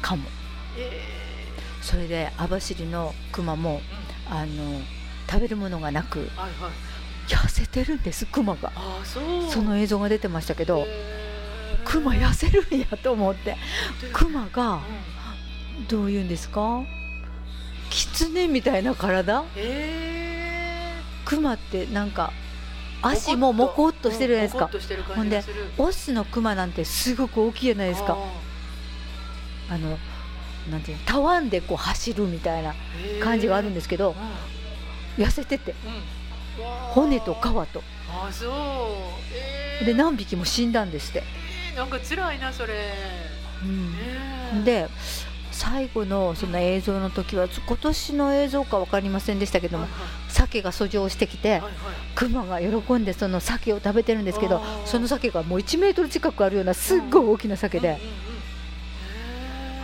[0.03, 0.29] かも。
[0.77, 1.01] え
[1.81, 4.39] それで網走のクマもーうん。
[4.39, 4.81] あの
[5.31, 6.19] 食べるものがなく。
[6.19, 6.29] はい
[6.61, 6.71] はい
[7.29, 8.73] 痩せてるんですクマが。
[8.75, 10.87] あその映像が出てましたけど
[11.85, 13.57] クマ痩せるんやと思って。
[14.13, 15.87] クマがうん。
[15.89, 16.83] どういうんですか？
[17.91, 19.45] キツネみたいな体？
[19.57, 20.93] え
[21.25, 24.11] クマってなんかー足もモコっと。
[24.11, 24.67] してるじゃないですか。
[24.67, 25.67] うんモコっとしてる感じがする。
[25.79, 28.17] オスのクマなんてすごく大きいじゃないですか。
[29.71, 29.99] あの
[30.71, 32.75] なんていうのたわんでこう走るみたいな
[33.23, 34.15] 感じがあるんでですけど
[35.19, 35.75] う痩せてて
[36.91, 37.83] 骨と皮と。
[38.09, 38.51] あそう。
[39.33, 39.85] えー。
[39.87, 41.23] で何匹も死んだんですって、
[41.73, 42.75] えーなんか辛いなそれ。
[43.63, 43.93] うん。
[43.93, 43.99] ね
[44.61, 44.89] えで
[45.51, 49.93] 最後のその映像の時は今年の映像か分かりませんでしたけどもはい
[50.29, 51.73] 鮭が遡上してきてはいはい。
[52.17, 57.99] クマが喜んでその鮭を食べてるんですけどその鮭がもう1メートル近くあるようなすっごい大きな鮭で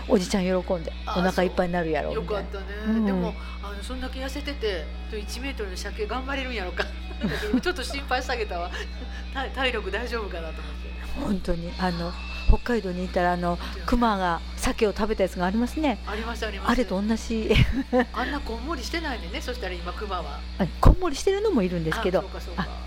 [0.09, 2.43] おじちゃん喜んであお腹いっぱいになるやろーよみたいな。
[2.43, 6.85] かったね、うんでもあのそんだけ痩せてて1メートルの鮭頑張れるんやろか。
[7.61, 8.71] ちょっと心配してあげたわ。
[9.35, 10.91] 体体力大丈夫かなと思って。
[11.21, 12.13] 本当にあの
[12.49, 15.99] 北海道に行ったらあのクマが鮭を食べたやつがありますね。
[16.07, 16.71] ありますあります。
[16.71, 17.53] あれと同じ。
[18.13, 20.41] あんなこんもりしてないねんねそしたら今クマは。
[20.59, 22.31] あこんもりしてるのもいるんですけあど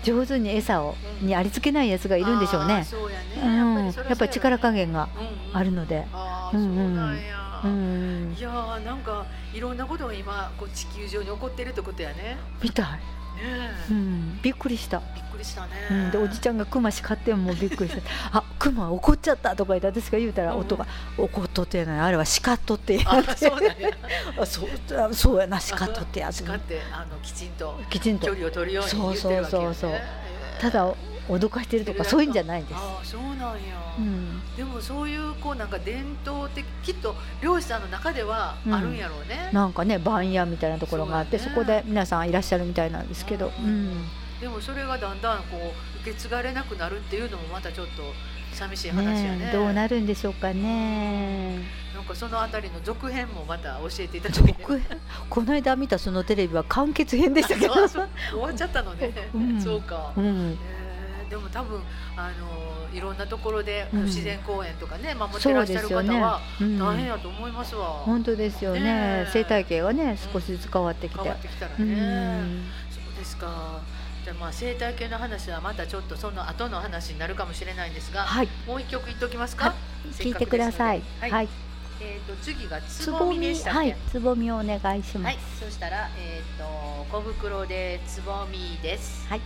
[0.02, 1.26] 上手に餌をうん。
[1.28, 2.84] にありつけないやつがいるんでしょうね。
[2.84, 5.36] そうやね、やっぱり力加減がそうやね。
[5.42, 5.56] うんうん。
[5.56, 6.06] あるので。
[6.12, 8.36] ああそうなんや、うん。
[8.36, 9.24] いやーなんか
[9.54, 12.36] いろんなことが今こう地球上に起こってるってことやね。
[12.60, 13.00] みたい、ね
[13.88, 18.02] え、うん、びっくりした、びっくりしたね、うん、でおじちゃんがクマ叱ってもびっくりした
[18.32, 20.60] あクマ怒っちゃったとか言って私が言うたらうん。
[20.60, 20.66] うん
[21.16, 22.00] 怒っとってやない。
[22.00, 23.96] あれは叱っとってやあそうだね。
[24.36, 25.60] あそうあそうやな。
[25.60, 28.26] 叱っとってやつ叱ってあのきちんときちんと。
[28.26, 29.90] 距離を取るように言ってるわけよ、ね、そうそうそうそう。
[29.92, 30.23] えー
[30.60, 30.94] ただ
[31.28, 33.54] 脅かしてるとかそういうんじゃないんです、ああそうなんや、
[33.98, 44.04] うん、でもそういうこうなんか伝統的きっと漁師さんの中ではあるんやろうね、なんかね番屋みたいなところがあってそ,、そこで皆さんいらっしゃるみたいなんですけど、うん。
[44.40, 48.02] でもそれがだんだんこう受け継がれなくなるっていうのもまたちょっと
[48.54, 49.50] 寂しい話やね。
[49.52, 51.58] どうなるんでしょうかね。
[51.94, 55.00] なんかそのあたりの続編もまた教えていただいて続編？
[55.28, 57.74] この間見たそのテレビは完結編でしたけど。
[57.74, 58.00] 終
[58.38, 59.60] わっちゃったのね、うん。
[59.62, 61.80] そうか、うん、えーでも多分
[62.16, 64.04] あのいろんなところで、うん。
[64.04, 66.40] 自然公園とかね守ってらっしゃる方は。
[66.60, 66.78] うん。
[66.78, 68.80] 大変やと思いますわ、本当ですよね。
[68.80, 68.86] ね
[69.26, 69.30] え。
[69.32, 71.20] 生態系がね少しずつ変わってきて。
[71.20, 72.64] 変わってきたらうね、ん。
[72.90, 73.80] そうですか
[74.24, 78.48] じゃあまあ生態系の話はまたちょっとその後の話になるかもしれないんですが、はい。
[78.66, 79.66] もう一曲言っておきますか？
[79.66, 79.74] は
[80.06, 80.08] い。
[80.12, 81.02] 聞いてください。
[81.20, 81.48] はい、はい。
[82.00, 85.38] えっ、と次がつつぼぼみでみしたはいつぼみをお願いしまはい。
[85.56, 86.64] す、そしたらえっ、と
[87.16, 89.26] 小袋でつぼみです。
[89.28, 89.40] はい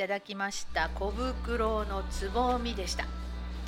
[0.00, 3.04] ただきました小袋のつぼみでした。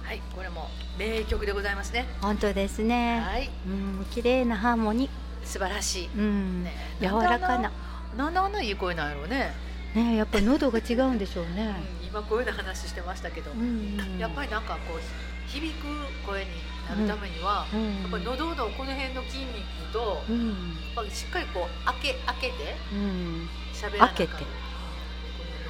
[0.03, 0.69] はい、これも
[0.99, 2.07] 名曲でございますね。
[2.23, 3.21] 本当ですね。
[3.21, 3.71] はい、う
[4.01, 5.11] ん、綺麗なハーモニ
[5.45, 6.09] 素晴らしい。
[6.17, 6.19] ー。
[6.19, 6.73] うん、ね
[7.03, 7.71] 柔らかな。
[8.17, 9.53] なんであんないい声なんやろうね。
[9.95, 11.77] ね、やっぱり喉が違うんでしょうね。
[11.97, 15.87] うん今こういうような話してましたけど、うん、やっぱりなんかこう響く
[16.27, 16.51] 声に
[16.89, 22.55] なるためには、うん、やっぱり喉のこの辺の筋肉と、やっうん、ぱりしっかりこう開け開けて
[22.93, 24.72] うん、喋らなきゃ開けて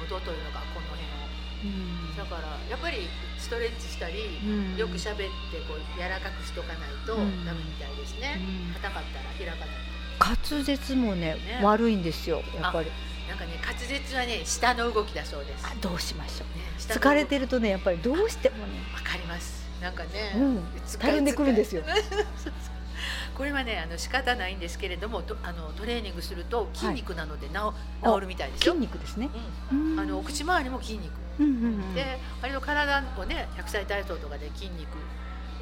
[0.05, 1.23] こというのがこの辺を。
[1.63, 3.07] うん、だからやっぱり
[3.39, 4.77] ストレッチしたり、うん。
[4.77, 5.23] よく喋って
[5.67, 7.45] こう柔らかくしとかないとうん。
[7.45, 8.39] ダメみたいですね。
[8.39, 8.73] うん。
[8.73, 9.75] 硬かったら開かない。
[10.19, 11.59] 滑舌もねね。
[11.61, 12.91] 悪いんですよやっぱり。
[13.29, 15.65] なんかね滑舌はね下の動きだそうです。
[15.65, 16.57] あどうしましょう。
[16.57, 18.63] ね疲れてるとねやっぱりどうしてもね。
[18.93, 19.63] わかります。
[19.81, 20.57] なんかね、うん。
[20.85, 21.83] 疲たるんでくるんですよ
[23.35, 27.53] これはねあの仕方ないんですけれどもとあのトレーニングすると筋肉なので治,、
[28.03, 28.73] 治るみたいですよ。
[28.73, 28.87] 筋。
[28.87, 29.29] 肉ですね。
[29.71, 29.93] うん。
[29.93, 29.99] うん。
[29.99, 31.11] あのお口周りも筋肉。
[31.39, 31.95] うんうんうん。
[31.95, 34.89] で割と体をね100歳体操とかで筋肉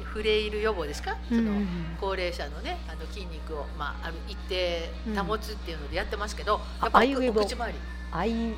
[0.04, 1.50] フレイル予防ですか、その
[1.98, 7.32] 高齢者のねあの筋肉を、まあ、ある一定保つっていうのでやってますけど、あやっぱあいうえお。
[7.32, 7.78] お口周り。
[8.12, 8.54] あいう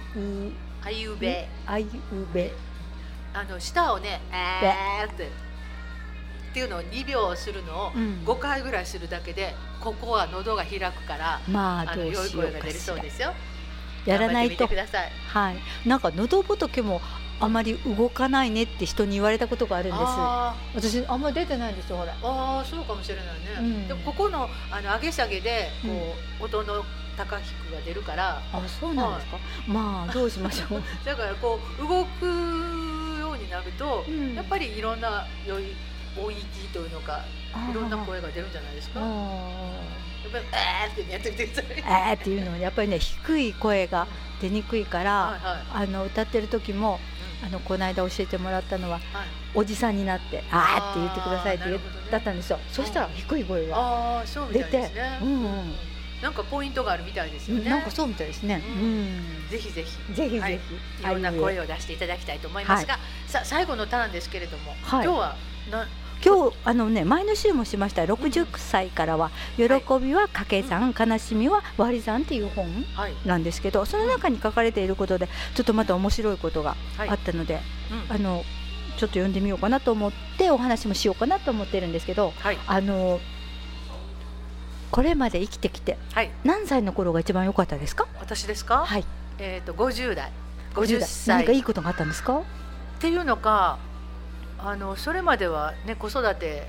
[0.82, 1.88] あいうべあいう
[2.34, 2.52] べ
[3.32, 5.30] あの舌をねえーって
[6.54, 8.22] っていうのを2秒するのをうん。
[8.24, 13.34] 5回ぐらいするだけでここは喉が開くからまああの良い声が出るそうですよ。
[14.06, 14.68] やらないと。
[14.68, 15.88] はい。
[15.88, 17.00] なんか喉仏も
[17.40, 20.02] あまり動かないねって人に言われたことがあるんです。
[20.06, 22.14] あ私あんまり出てないんですよほら。
[22.14, 23.88] ーあーそうかもしれないね、うん。
[23.88, 26.84] でもここのあの上げ下げでこう、音の
[27.16, 28.40] 高低くが出るから。
[28.52, 29.38] あそうなんですか？
[29.66, 30.82] まあどうしましょう。
[31.04, 32.26] だからこう動く
[33.20, 34.34] ようになると、うん。
[34.34, 35.74] やっぱりいろんな良い
[36.16, 37.24] 音域というのか
[37.70, 39.00] いろんな声が出るんじゃないですか。
[39.00, 44.06] やっあぱり「えー」ってやってくださいーえーっていうのはやっぱりね低い声が
[44.40, 45.38] 出にくいから、は
[45.74, 45.84] いはい。
[45.84, 46.98] あの歌ってる時も
[47.44, 49.26] あのこの間教えてもらったのははい。
[49.54, 51.78] おじさんになって「あーって言ってください」って言
[52.10, 55.18] だったんですよ、そしたら低い声が、ああそうみたいですね。
[55.20, 55.74] 出てうんうん。
[56.22, 57.68] なんかポイントがあるみたいですよね。
[57.68, 59.48] なんかそうみたいですね、ううん。
[59.50, 60.14] ぜひぜひ。
[60.14, 60.54] ぜひぜひ、はい。
[60.54, 60.60] い。
[61.02, 65.04] ろんな声を出していただきたいと思いますが、さあ最後のターンですけれども、はい。
[65.04, 65.36] 今日は
[65.70, 65.86] な
[66.24, 73.14] 今日あのね前の週もしました60歳からは「喜びは掛け算、悲しみは割り算」っていう本はい。
[73.26, 77.08] なんですけどその中に書かれていることでちょっとまた面白いことがはい。
[77.10, 77.60] あったので、
[78.10, 78.16] うん。
[78.16, 78.44] あの
[78.96, 82.58] ちょっと読んでみようかなと思ってお話もしようかなと思ってるんですけどはい。
[82.66, 83.20] あの
[84.90, 86.30] これまで生きてきてはい。
[86.44, 88.06] 何歳の頃が一番良かったですか？
[88.20, 89.04] 私ですか、はい。
[89.38, 90.30] えっ、と50代。
[90.74, 91.08] 50 50代。
[91.08, 91.28] 歳。
[91.38, 92.38] 何かいいことがあったんですか？
[92.38, 92.42] っ
[93.00, 93.78] ていうのか
[94.64, 96.68] あのそれまではね子育て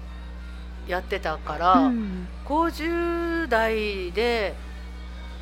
[0.87, 2.27] やってたから、うん。
[2.45, 4.53] 50代で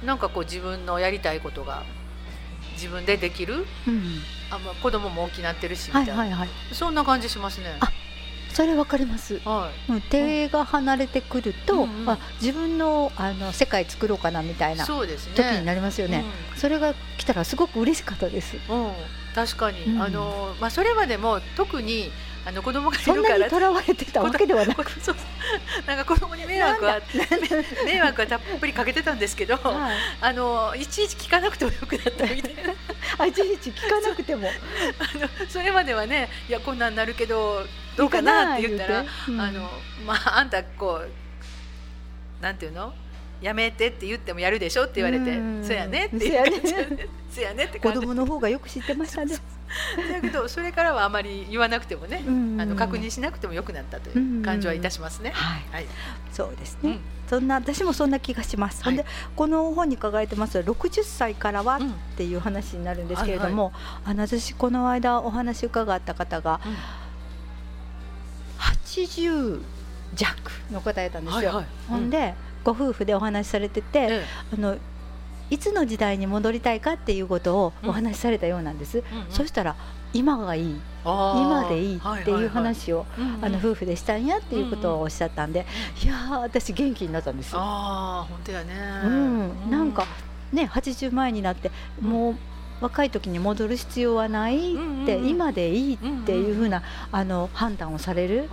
[0.06, 1.84] なんかこう自分のやりたいことが
[2.74, 4.20] 自分でできるうん。
[4.52, 6.40] あ、まあ、子供も大きなってるしみたいな、はいはい。
[6.40, 7.78] はいそんな感じしますね。
[7.80, 7.92] あ
[8.54, 9.40] それわかります。
[9.40, 9.92] はい。
[9.94, 12.10] うん手が離れてくると、うんうん。
[12.10, 15.34] あ自分のあの世界作ろうかなみたいなそうですね。
[15.36, 16.24] 時になりますよね。
[16.56, 18.58] それが来たらすごく嬉しかったです。
[18.70, 18.94] うん、うん
[19.36, 20.02] 確かに、うん。
[20.02, 22.12] あのまあそれまでも特に
[22.46, 23.40] あの子供がいそんるから。
[23.40, 24.84] なにとらわれてたわけではなく。
[24.84, 25.16] こそう。
[25.88, 27.00] なんか子供に迷惑は
[27.86, 29.98] 迷惑はたっぷりかけてたんですけど、はい。
[30.22, 32.74] あのいちいち聞かなくてもよくなったみたいな。
[33.18, 34.50] あいちいち聞かなくても。
[35.00, 37.66] あのそれまではねいやこんなんなるけど
[37.96, 39.42] どうかなって言ったら、うん。
[39.42, 39.70] あの
[40.06, 42.94] まああんたこうなんていうの？
[43.44, 45.64] やめてって言ってもやるでしょって言われてうん。
[45.64, 49.36] そうやねって言ってそうやねって子供の方がよく知ってましたね。
[50.12, 52.62] だけどそれからはあまり言わなくてもねうん。
[52.62, 55.32] あの確認しなくてもよくなったという感じはいたしますね。
[55.32, 55.86] はい、はい、
[56.32, 56.92] そうですね。
[56.92, 57.00] うん。
[57.28, 58.84] そんな私もそんな気がします。
[58.84, 63.74] でこの本に書かれてます60歳からはっうんていう話になるんですけれども、
[64.06, 66.62] あの私この間お話伺った方が
[68.94, 69.62] 80
[70.14, 71.50] 弱の方やったんですよ。
[71.50, 71.66] はいはい。
[71.90, 74.78] ほんで、ご夫婦でお話しされてて、えあの
[75.50, 79.00] いつの時代に戻りたいかっていうことをお話しされたようなんです。
[79.00, 79.32] えうんうん。
[79.32, 79.76] そしたら
[80.14, 83.30] 今がいい、今でいいっていう話を、はいはいはい。
[83.30, 83.46] うんうん。
[83.46, 85.66] あの夫婦でしたんやっていうことをおっしゃったんで、
[86.04, 88.74] いやー私元気になったんですあ本当やね。
[89.04, 89.70] うん。
[89.70, 90.06] なんか
[90.52, 92.36] ね80前になってもう
[92.84, 98.50] 若い時に戻る必要はないって、今でいいっていうふうな、あの判断をされる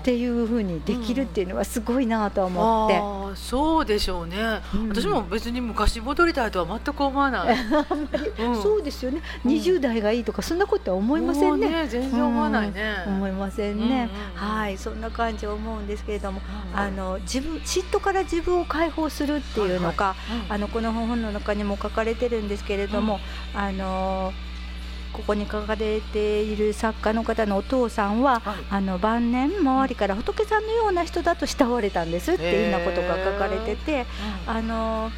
[0.00, 3.20] っていうふうにできるっていうのはすごいなと思って。
[3.36, 4.36] そうでしょうね、
[4.74, 4.88] うん。
[4.88, 7.56] 私も別に昔戻りたいとは全く思わない、
[8.42, 8.62] うん。
[8.62, 9.50] そうですよね、うん。
[9.52, 11.86] 20代がいいとかそんなことは思いませんね。
[11.86, 16.40] 全然思わないね、思いませんね、はいそんな感じを思うんですけれども、
[16.72, 20.14] うんあの自分嫉妬から自分を解放するっていうのか、
[20.48, 20.52] うん。
[20.52, 23.20] あのこの本の中にも書かれてるんですけれども、
[23.54, 24.32] あの
[25.12, 28.54] ここに書かれている作家の方のお父さんははい。
[28.70, 34.06] あの晩年周りから仏さんのような人だと慕われたんですっていうようなことが書かれてて、
[34.46, 35.10] あの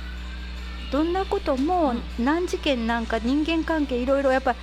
[0.90, 4.58] どんなことも難事件なんか人間関係いろいろやっぱり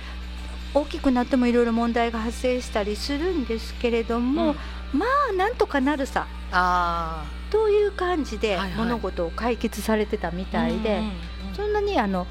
[0.74, 4.54] 大きくなってもいろいろ問題が発生したりするんですけれども、
[4.92, 8.78] まあなんとかなるさあという感じではいはい。
[8.78, 11.54] 物事を解決されてたみーたいで、うんうんうん。
[11.54, 12.26] そんなにあの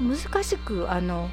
[0.00, 1.28] 難しくあの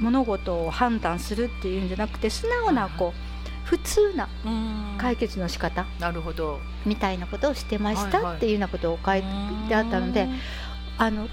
[0.00, 4.52] 物事を判断するっていうんじゃなくて素直なこう普通なうん。
[4.52, 6.58] うん解決の仕方なるほど。
[6.86, 9.22] みたいなことをしてましはいはいたっていうようなことを書い
[9.68, 10.26] てあったので、
[10.96, 11.28] あの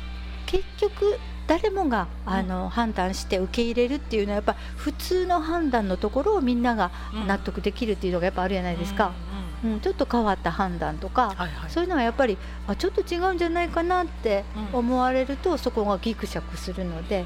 [0.46, 1.18] 結局
[1.48, 7.28] 誰もがあの判断して受け入れるっていうのはやっぱ普通の判断のところをみんながうん。
[7.28, 11.70] 納得できるっていうのがやっぱあるじゃないですか、うんうんうん、ちょっと変わった判断とか、はいはい。
[11.70, 12.38] そういうのはやっぱり
[12.68, 14.44] あちょっと違うんじゃないかなって
[14.74, 14.80] うん。
[14.80, 17.26] 思われるとそこがギクシャクするので、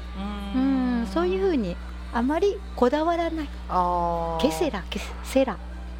[0.54, 1.02] ううん。
[1.02, 1.76] ん、そういうふうに
[2.12, 3.48] あまりこだわらない。
[3.68, 4.40] あー。
[4.40, 5.56] ケセラケセラ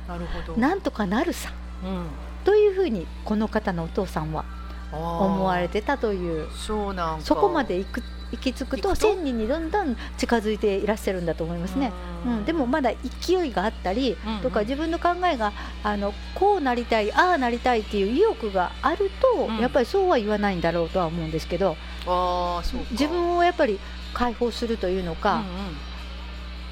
[0.07, 0.59] なるほど。
[0.59, 1.51] なんとかなるさ。
[1.85, 2.07] うん。
[2.45, 4.45] というふうにこの方のお父さんは
[4.93, 6.49] 思われてたという。
[6.53, 7.25] そうなんか。
[7.25, 8.03] そこまで行く
[8.33, 11.93] 行き着くと行くと？1000人にどんどん近づいていらっしゃるんだと思いますね。
[12.27, 12.91] うん、でもまだ
[13.25, 15.53] 勢いがあったりとか自分の考えが
[15.83, 19.59] あのこうなりたいああなりたいっていう意欲があると、うん。
[19.59, 21.77] やっぱりそうは言わないんだろうとは思うんですけど
[22.07, 22.87] あーそうか。
[22.91, 23.79] 自分をやっぱり
[24.15, 25.43] 解放するというのうんか、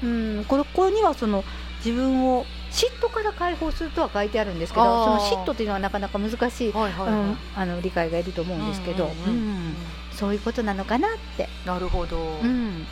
[0.03, 1.43] うんここにはその
[1.83, 7.19] 自分を嫉妬から解放するとは書いてあるんですけどその嫉妬というのはなかなか難しい、うんはいはいはい。
[7.19, 9.31] うん、あの理解がいると思うんですけど、うんうんうん。
[9.31, 9.33] う
[9.69, 9.75] ん
[10.17, 12.85] そういうことなのかなって、なるほど、うん、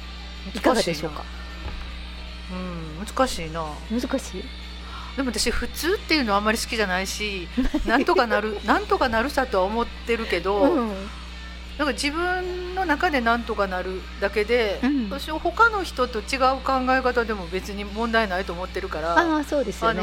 [0.53, 1.23] いかがでしょうか？
[2.51, 2.55] う
[3.01, 3.65] ん難しいな。
[3.91, 4.43] 難しい？
[5.17, 7.47] でも私普通っていうのはあんまり好きじゃないし
[7.87, 10.93] なんとかなるなんとかなるさとは思ってるけど、うん。
[11.77, 15.09] なんか自分の中でなんとかなるだけで、うん。
[15.09, 19.97] 私は他の人と違う考え方でも別に問題ないと思ってるからああそうですよはい。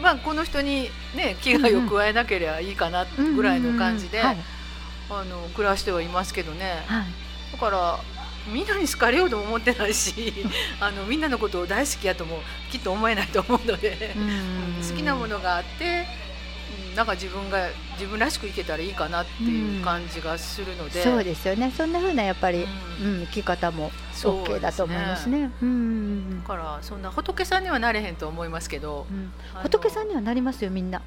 [0.00, 4.36] まあこの人にね危害を加えなければいいかなぐらいの感じで、はい
[5.10, 6.82] あの暮らしてはいますけどね。
[6.86, 7.06] はい。
[7.52, 7.98] だから
[8.52, 10.32] みんなに好かれようとも思ってないし
[10.80, 14.88] あのみんなのことを大好きやともきっと思えないと思うので、うん。
[14.88, 16.06] 好きなものがあって
[16.90, 21.72] うんなんか自分が自分らしく生けたらいいかなっていう感じがするので、そうですよね。
[21.76, 22.64] そんな風なやっぱり、
[23.00, 25.50] ううん生き方も OK だと思いますね。
[25.62, 26.42] うん。
[26.42, 29.32] だからそんな仏さんにはなれへんと思いますけど、うん。
[29.62, 31.02] 仏さんにはなりますよみんな。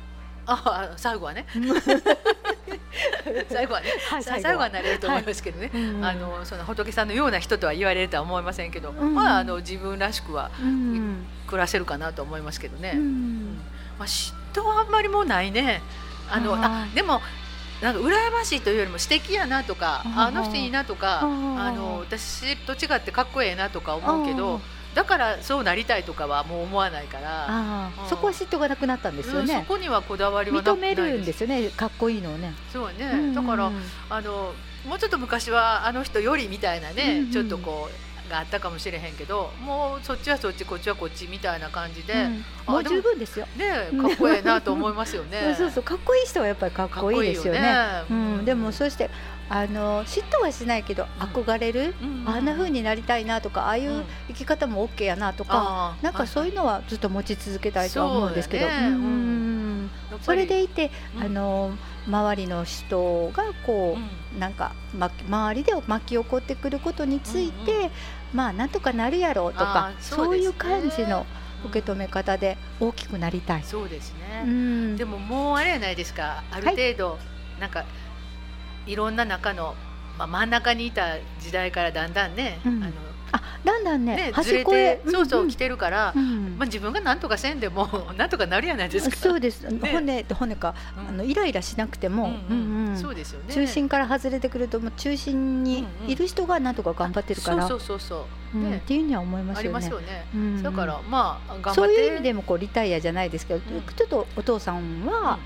[0.46, 1.46] あ最後はね
[3.50, 4.70] 最後はね、はいさ最後は。
[4.70, 6.06] なれると思いますけどね、うん。
[6.06, 9.16] あのその仏さんのような人とは言われるとは思いませんけど、うん。
[9.16, 11.26] まああの自分らしくはうん。
[11.48, 13.60] 暮らせるかなと思いますけどね、うん。
[13.98, 15.82] まあ、嫉妬はあんまりもうないね。
[16.32, 17.22] あのあでも
[17.82, 21.26] なんか羨ましいというよりも素敵やなとかあの人いいなとかあ
[21.72, 24.62] の私と違ってかっこええなとか思うけど
[25.00, 31.70] だからそうなりたいとかはもう思わないから、そこは嫉妬がなくなったんですようんそねこにはこだわりはな認めるんですよね。
[31.70, 32.54] かっこいいのをね。
[32.74, 33.72] そうね、うんだから
[34.10, 34.54] あの
[34.86, 42.46] もうちょっと昔はあの人よりみたいなね、うんうんちょっとこうがあったかもしれへんけどもうそっちはそっちこっちはこっちみたいな感じで、うん。
[42.68, 43.48] あもう十分ですよ。
[43.56, 45.56] ねかっこええなと思いますよね。
[45.58, 48.04] そうそうかっこいい人はやっぱりかっこいいですよね。
[48.10, 48.38] ううん。
[48.40, 49.10] ん、でもそして
[49.50, 52.24] あの嫉妬はしないけど憧れる、うん。
[52.28, 58.68] あんな風になりたいなとかああいう生き方も OK やなとか、あーなんかそういうのはずっと持ち続けたいとは思うんですけど、
[60.22, 61.24] それでいて、うん。
[61.24, 61.72] あの
[62.08, 64.00] 周りの人がこう、
[64.34, 64.40] うん。
[64.40, 67.90] なんか、ま、周りで巻き起こってくることについて、うん
[68.32, 70.38] まあなんとかなるやろうとかそそうね。
[70.38, 71.26] いう感じの
[71.66, 73.64] 受け止め方で大きくなりたい。
[73.64, 74.98] そうですね、うん。
[74.98, 76.44] でももうあれやないですか。
[76.52, 77.18] ある程度、
[77.60, 77.86] なんか
[78.86, 79.76] いろんな中の、
[80.18, 82.84] まあ、真ん中にいた時代からだんだんね、うん。
[82.84, 82.94] あの
[83.32, 84.96] あだんだんねねず端っれこへ。
[84.98, 86.56] て、そうそう来て、てるから、うん。
[86.58, 89.16] まあ、自分が何とかせんでも 何とかなるやないですか。
[89.16, 91.08] そうです、骨骨か、うん。
[91.10, 92.34] あのイライラしなくても、
[92.96, 93.54] そうですよね。
[93.54, 98.72] 中心から外れてくるともう中心にいる人がなんとか頑張ってるから、そうそうそうそう、うん。
[98.72, 98.78] ね。
[98.78, 99.74] っていうには思いますありよね。
[99.74, 100.64] ますよね、うん。
[100.64, 101.76] だからまあ頑張って。
[101.76, 103.82] そういう意味でもこうリタイアじゃないですけど、うん。
[103.96, 105.38] ちょっとお父さんは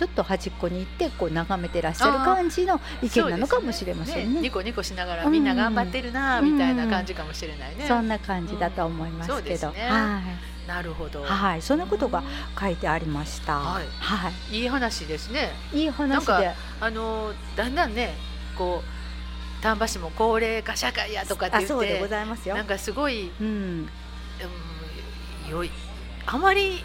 [0.00, 4.40] ちょっと端っこに行ってこう眺めてらっしゃる感じの意見なのかもしれませんね。
[4.40, 7.84] ニコニコしながらうんみんな頑張ってるなうんみたいな感じかもしれないね。
[7.86, 10.22] そんな感じだと思いますけど、うんねは
[10.64, 11.22] い、なるほど。
[11.22, 12.22] はい、そんなことが
[12.58, 13.58] 書いてありました。
[13.58, 15.50] はいはい、いい話ですね。
[15.74, 18.14] いい話なんかで、あのだんだんね
[18.56, 22.66] こう丹波市も高齢化社会やとかってあ、言ってざいますよなん。
[22.66, 23.86] かすごい、うん、
[25.44, 25.70] うん、よい
[26.24, 26.82] あまり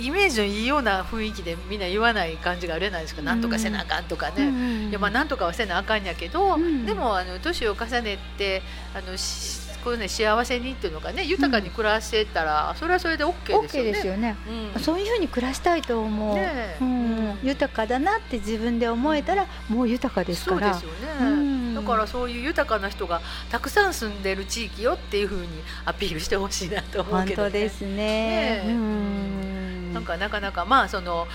[0.00, 4.46] イメージのいいような雰囲気でみんな言わない感じがあるじゃないですか、なんとかせなあかんとかね。
[4.46, 6.86] うんいやまあなんとかはせなあかんやけど、うん。
[6.86, 8.62] でもあの年を重ねて
[8.94, 13.92] あのしこういうね幸せにっていうのかね豊かに暮らしてたら、それはそれで OK ですよね。
[13.92, 14.36] ですよね。
[14.74, 14.80] うん。
[14.80, 16.34] そういうふうに暮らしたいと思う。
[16.34, 16.76] ねえ。
[16.80, 16.88] うん。
[16.88, 17.38] うん。
[17.42, 20.74] 豊かだなって自分で思えたら、もう豊かですから。
[20.74, 23.20] そうですよね、うんだからそういう豊かな人が
[23.50, 25.46] たくさん住んでる地域よっていうふうに
[25.84, 27.94] アピールしてほしいなと思う本けど、ね、当ですね。
[27.94, 31.26] ねなんかなかなかまあその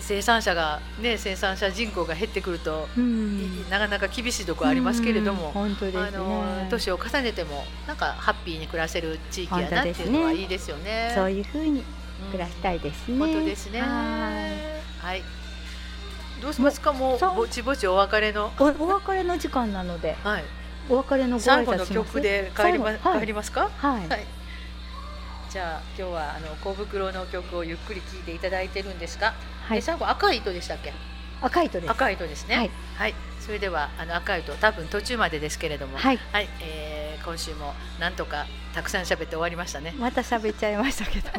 [0.00, 6.02] 生産者がね生産者人口が減ってくると、うんなかなか厳しいところありますけれども、うん本当ですね。
[6.02, 11.12] あの年を重ねてもなんかハッピーに暮らせる地域やなっていうのはいいですよね。
[11.14, 11.84] そういうふうに
[12.24, 13.18] うん暮らしたいですね。
[13.18, 13.80] 本当ですね。
[13.80, 13.86] は
[15.02, 15.22] はい。
[16.42, 16.92] どうしますか？
[16.92, 18.48] もうぼちぼちお別れの。
[18.48, 18.62] い。
[18.62, 20.44] おお別れの時間なので、はい。
[20.90, 23.70] お別れのご挨拶曲で帰りま、はい帰りますか？
[23.76, 24.08] はい。
[24.08, 24.26] はい。
[25.48, 29.34] じゃあ今日はあの小袋の曲をゆっくり聴いていただいてるんですが、
[29.68, 29.78] はい。
[29.78, 30.92] え最後赤い糸でしたっけ？
[31.40, 31.90] 赤い糸です。
[31.90, 32.70] 赤い糸ですね。
[32.96, 33.14] はい。
[33.38, 36.18] それではあの赤い糸多分途中までですけれども、はい。
[36.32, 39.94] はい、えー今週もなんとかたくさん喋って終わりましたね。
[39.96, 41.30] また喋っちゃいましたけど。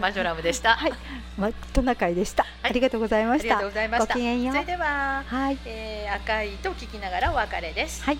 [0.00, 0.74] マジョラムでした。
[0.74, 0.92] はい。
[1.38, 2.44] まトナカイでした。
[2.62, 3.70] ありがとうございましたありがとう。
[3.70, 4.14] ございました。
[4.14, 5.58] ごきげんようそれでは、はい。
[5.64, 8.02] えー赤い糸を聞きながらお別れです。
[8.04, 8.18] はい。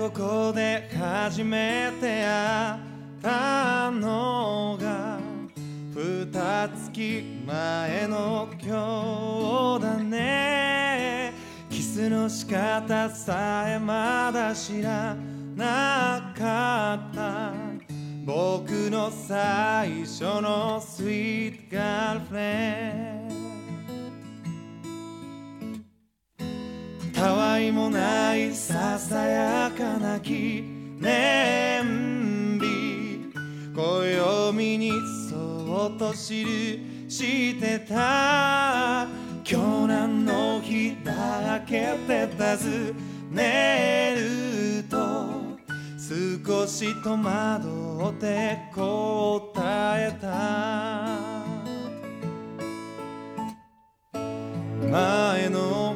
[0.00, 2.78] ここで初めて会っ
[3.20, 5.18] たのが
[5.94, 11.34] 二月前の今日だね。
[11.68, 15.14] キスの仕方さえまだ知ら
[15.54, 17.52] なかった。
[18.24, 23.09] 僕の最初のスイートガールフレンド。
[27.20, 30.64] たわいもないささやかな記
[30.98, 33.30] 念日
[33.76, 34.90] 暦に
[35.28, 36.16] そっと記
[37.10, 39.06] してた。
[39.44, 42.94] 今日何の日だけて尋
[43.30, 44.96] ねると。
[45.98, 49.52] 少し戸惑って答
[49.98, 51.20] えた。
[54.90, 55.89] 前の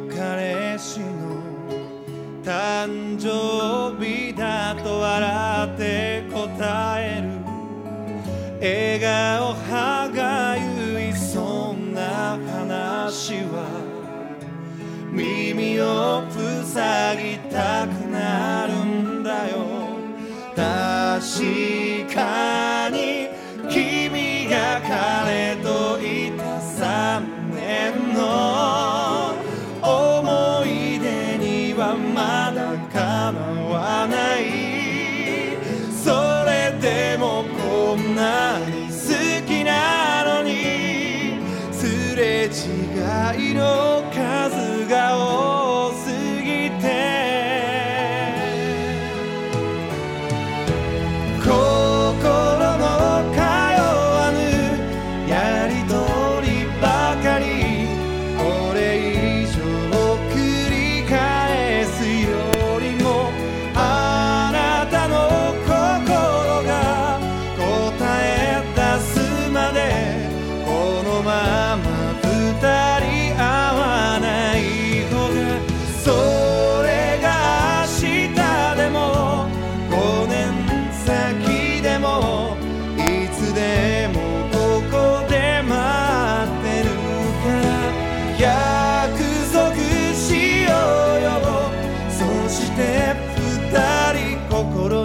[2.45, 7.29] 誕生日だと笑って答える。
[8.61, 13.65] 笑顔歯がゆいそんな話は。
[15.11, 19.65] 耳を塞ぎたくなるんだよ。
[20.55, 22.84] 確かに。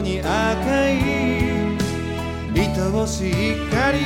[0.09, 0.97] に赤い
[2.57, 3.33] 愛おしい
[3.69, 3.99] 光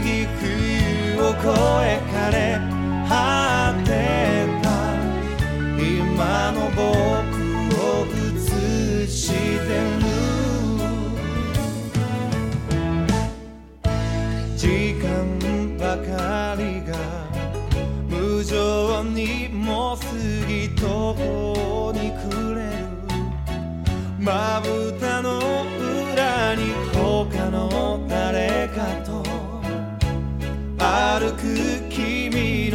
[0.00, 1.48] 冬を越
[1.84, 2.67] え枯れ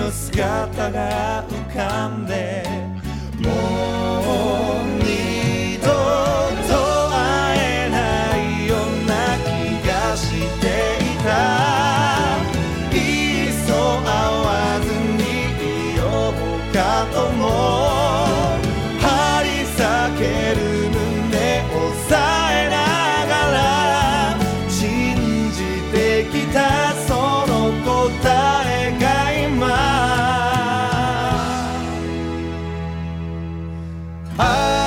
[0.03, 2.62] の姿が浮かんで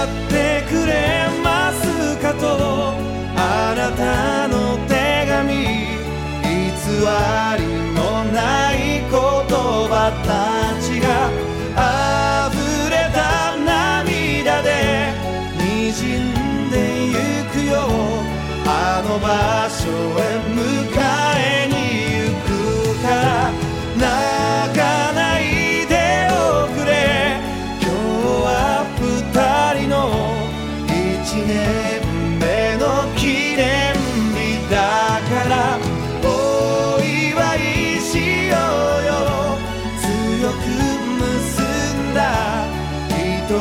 [0.07, 0.46] up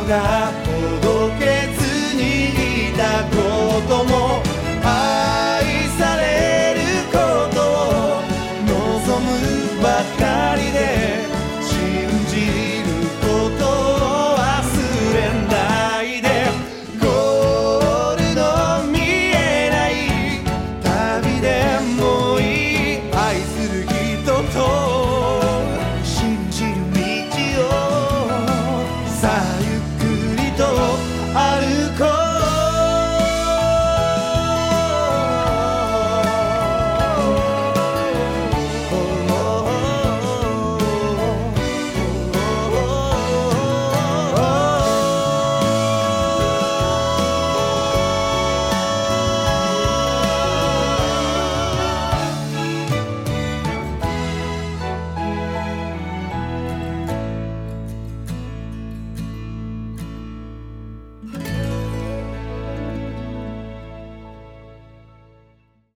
[0.08, 4.55] がほどけずにいたことも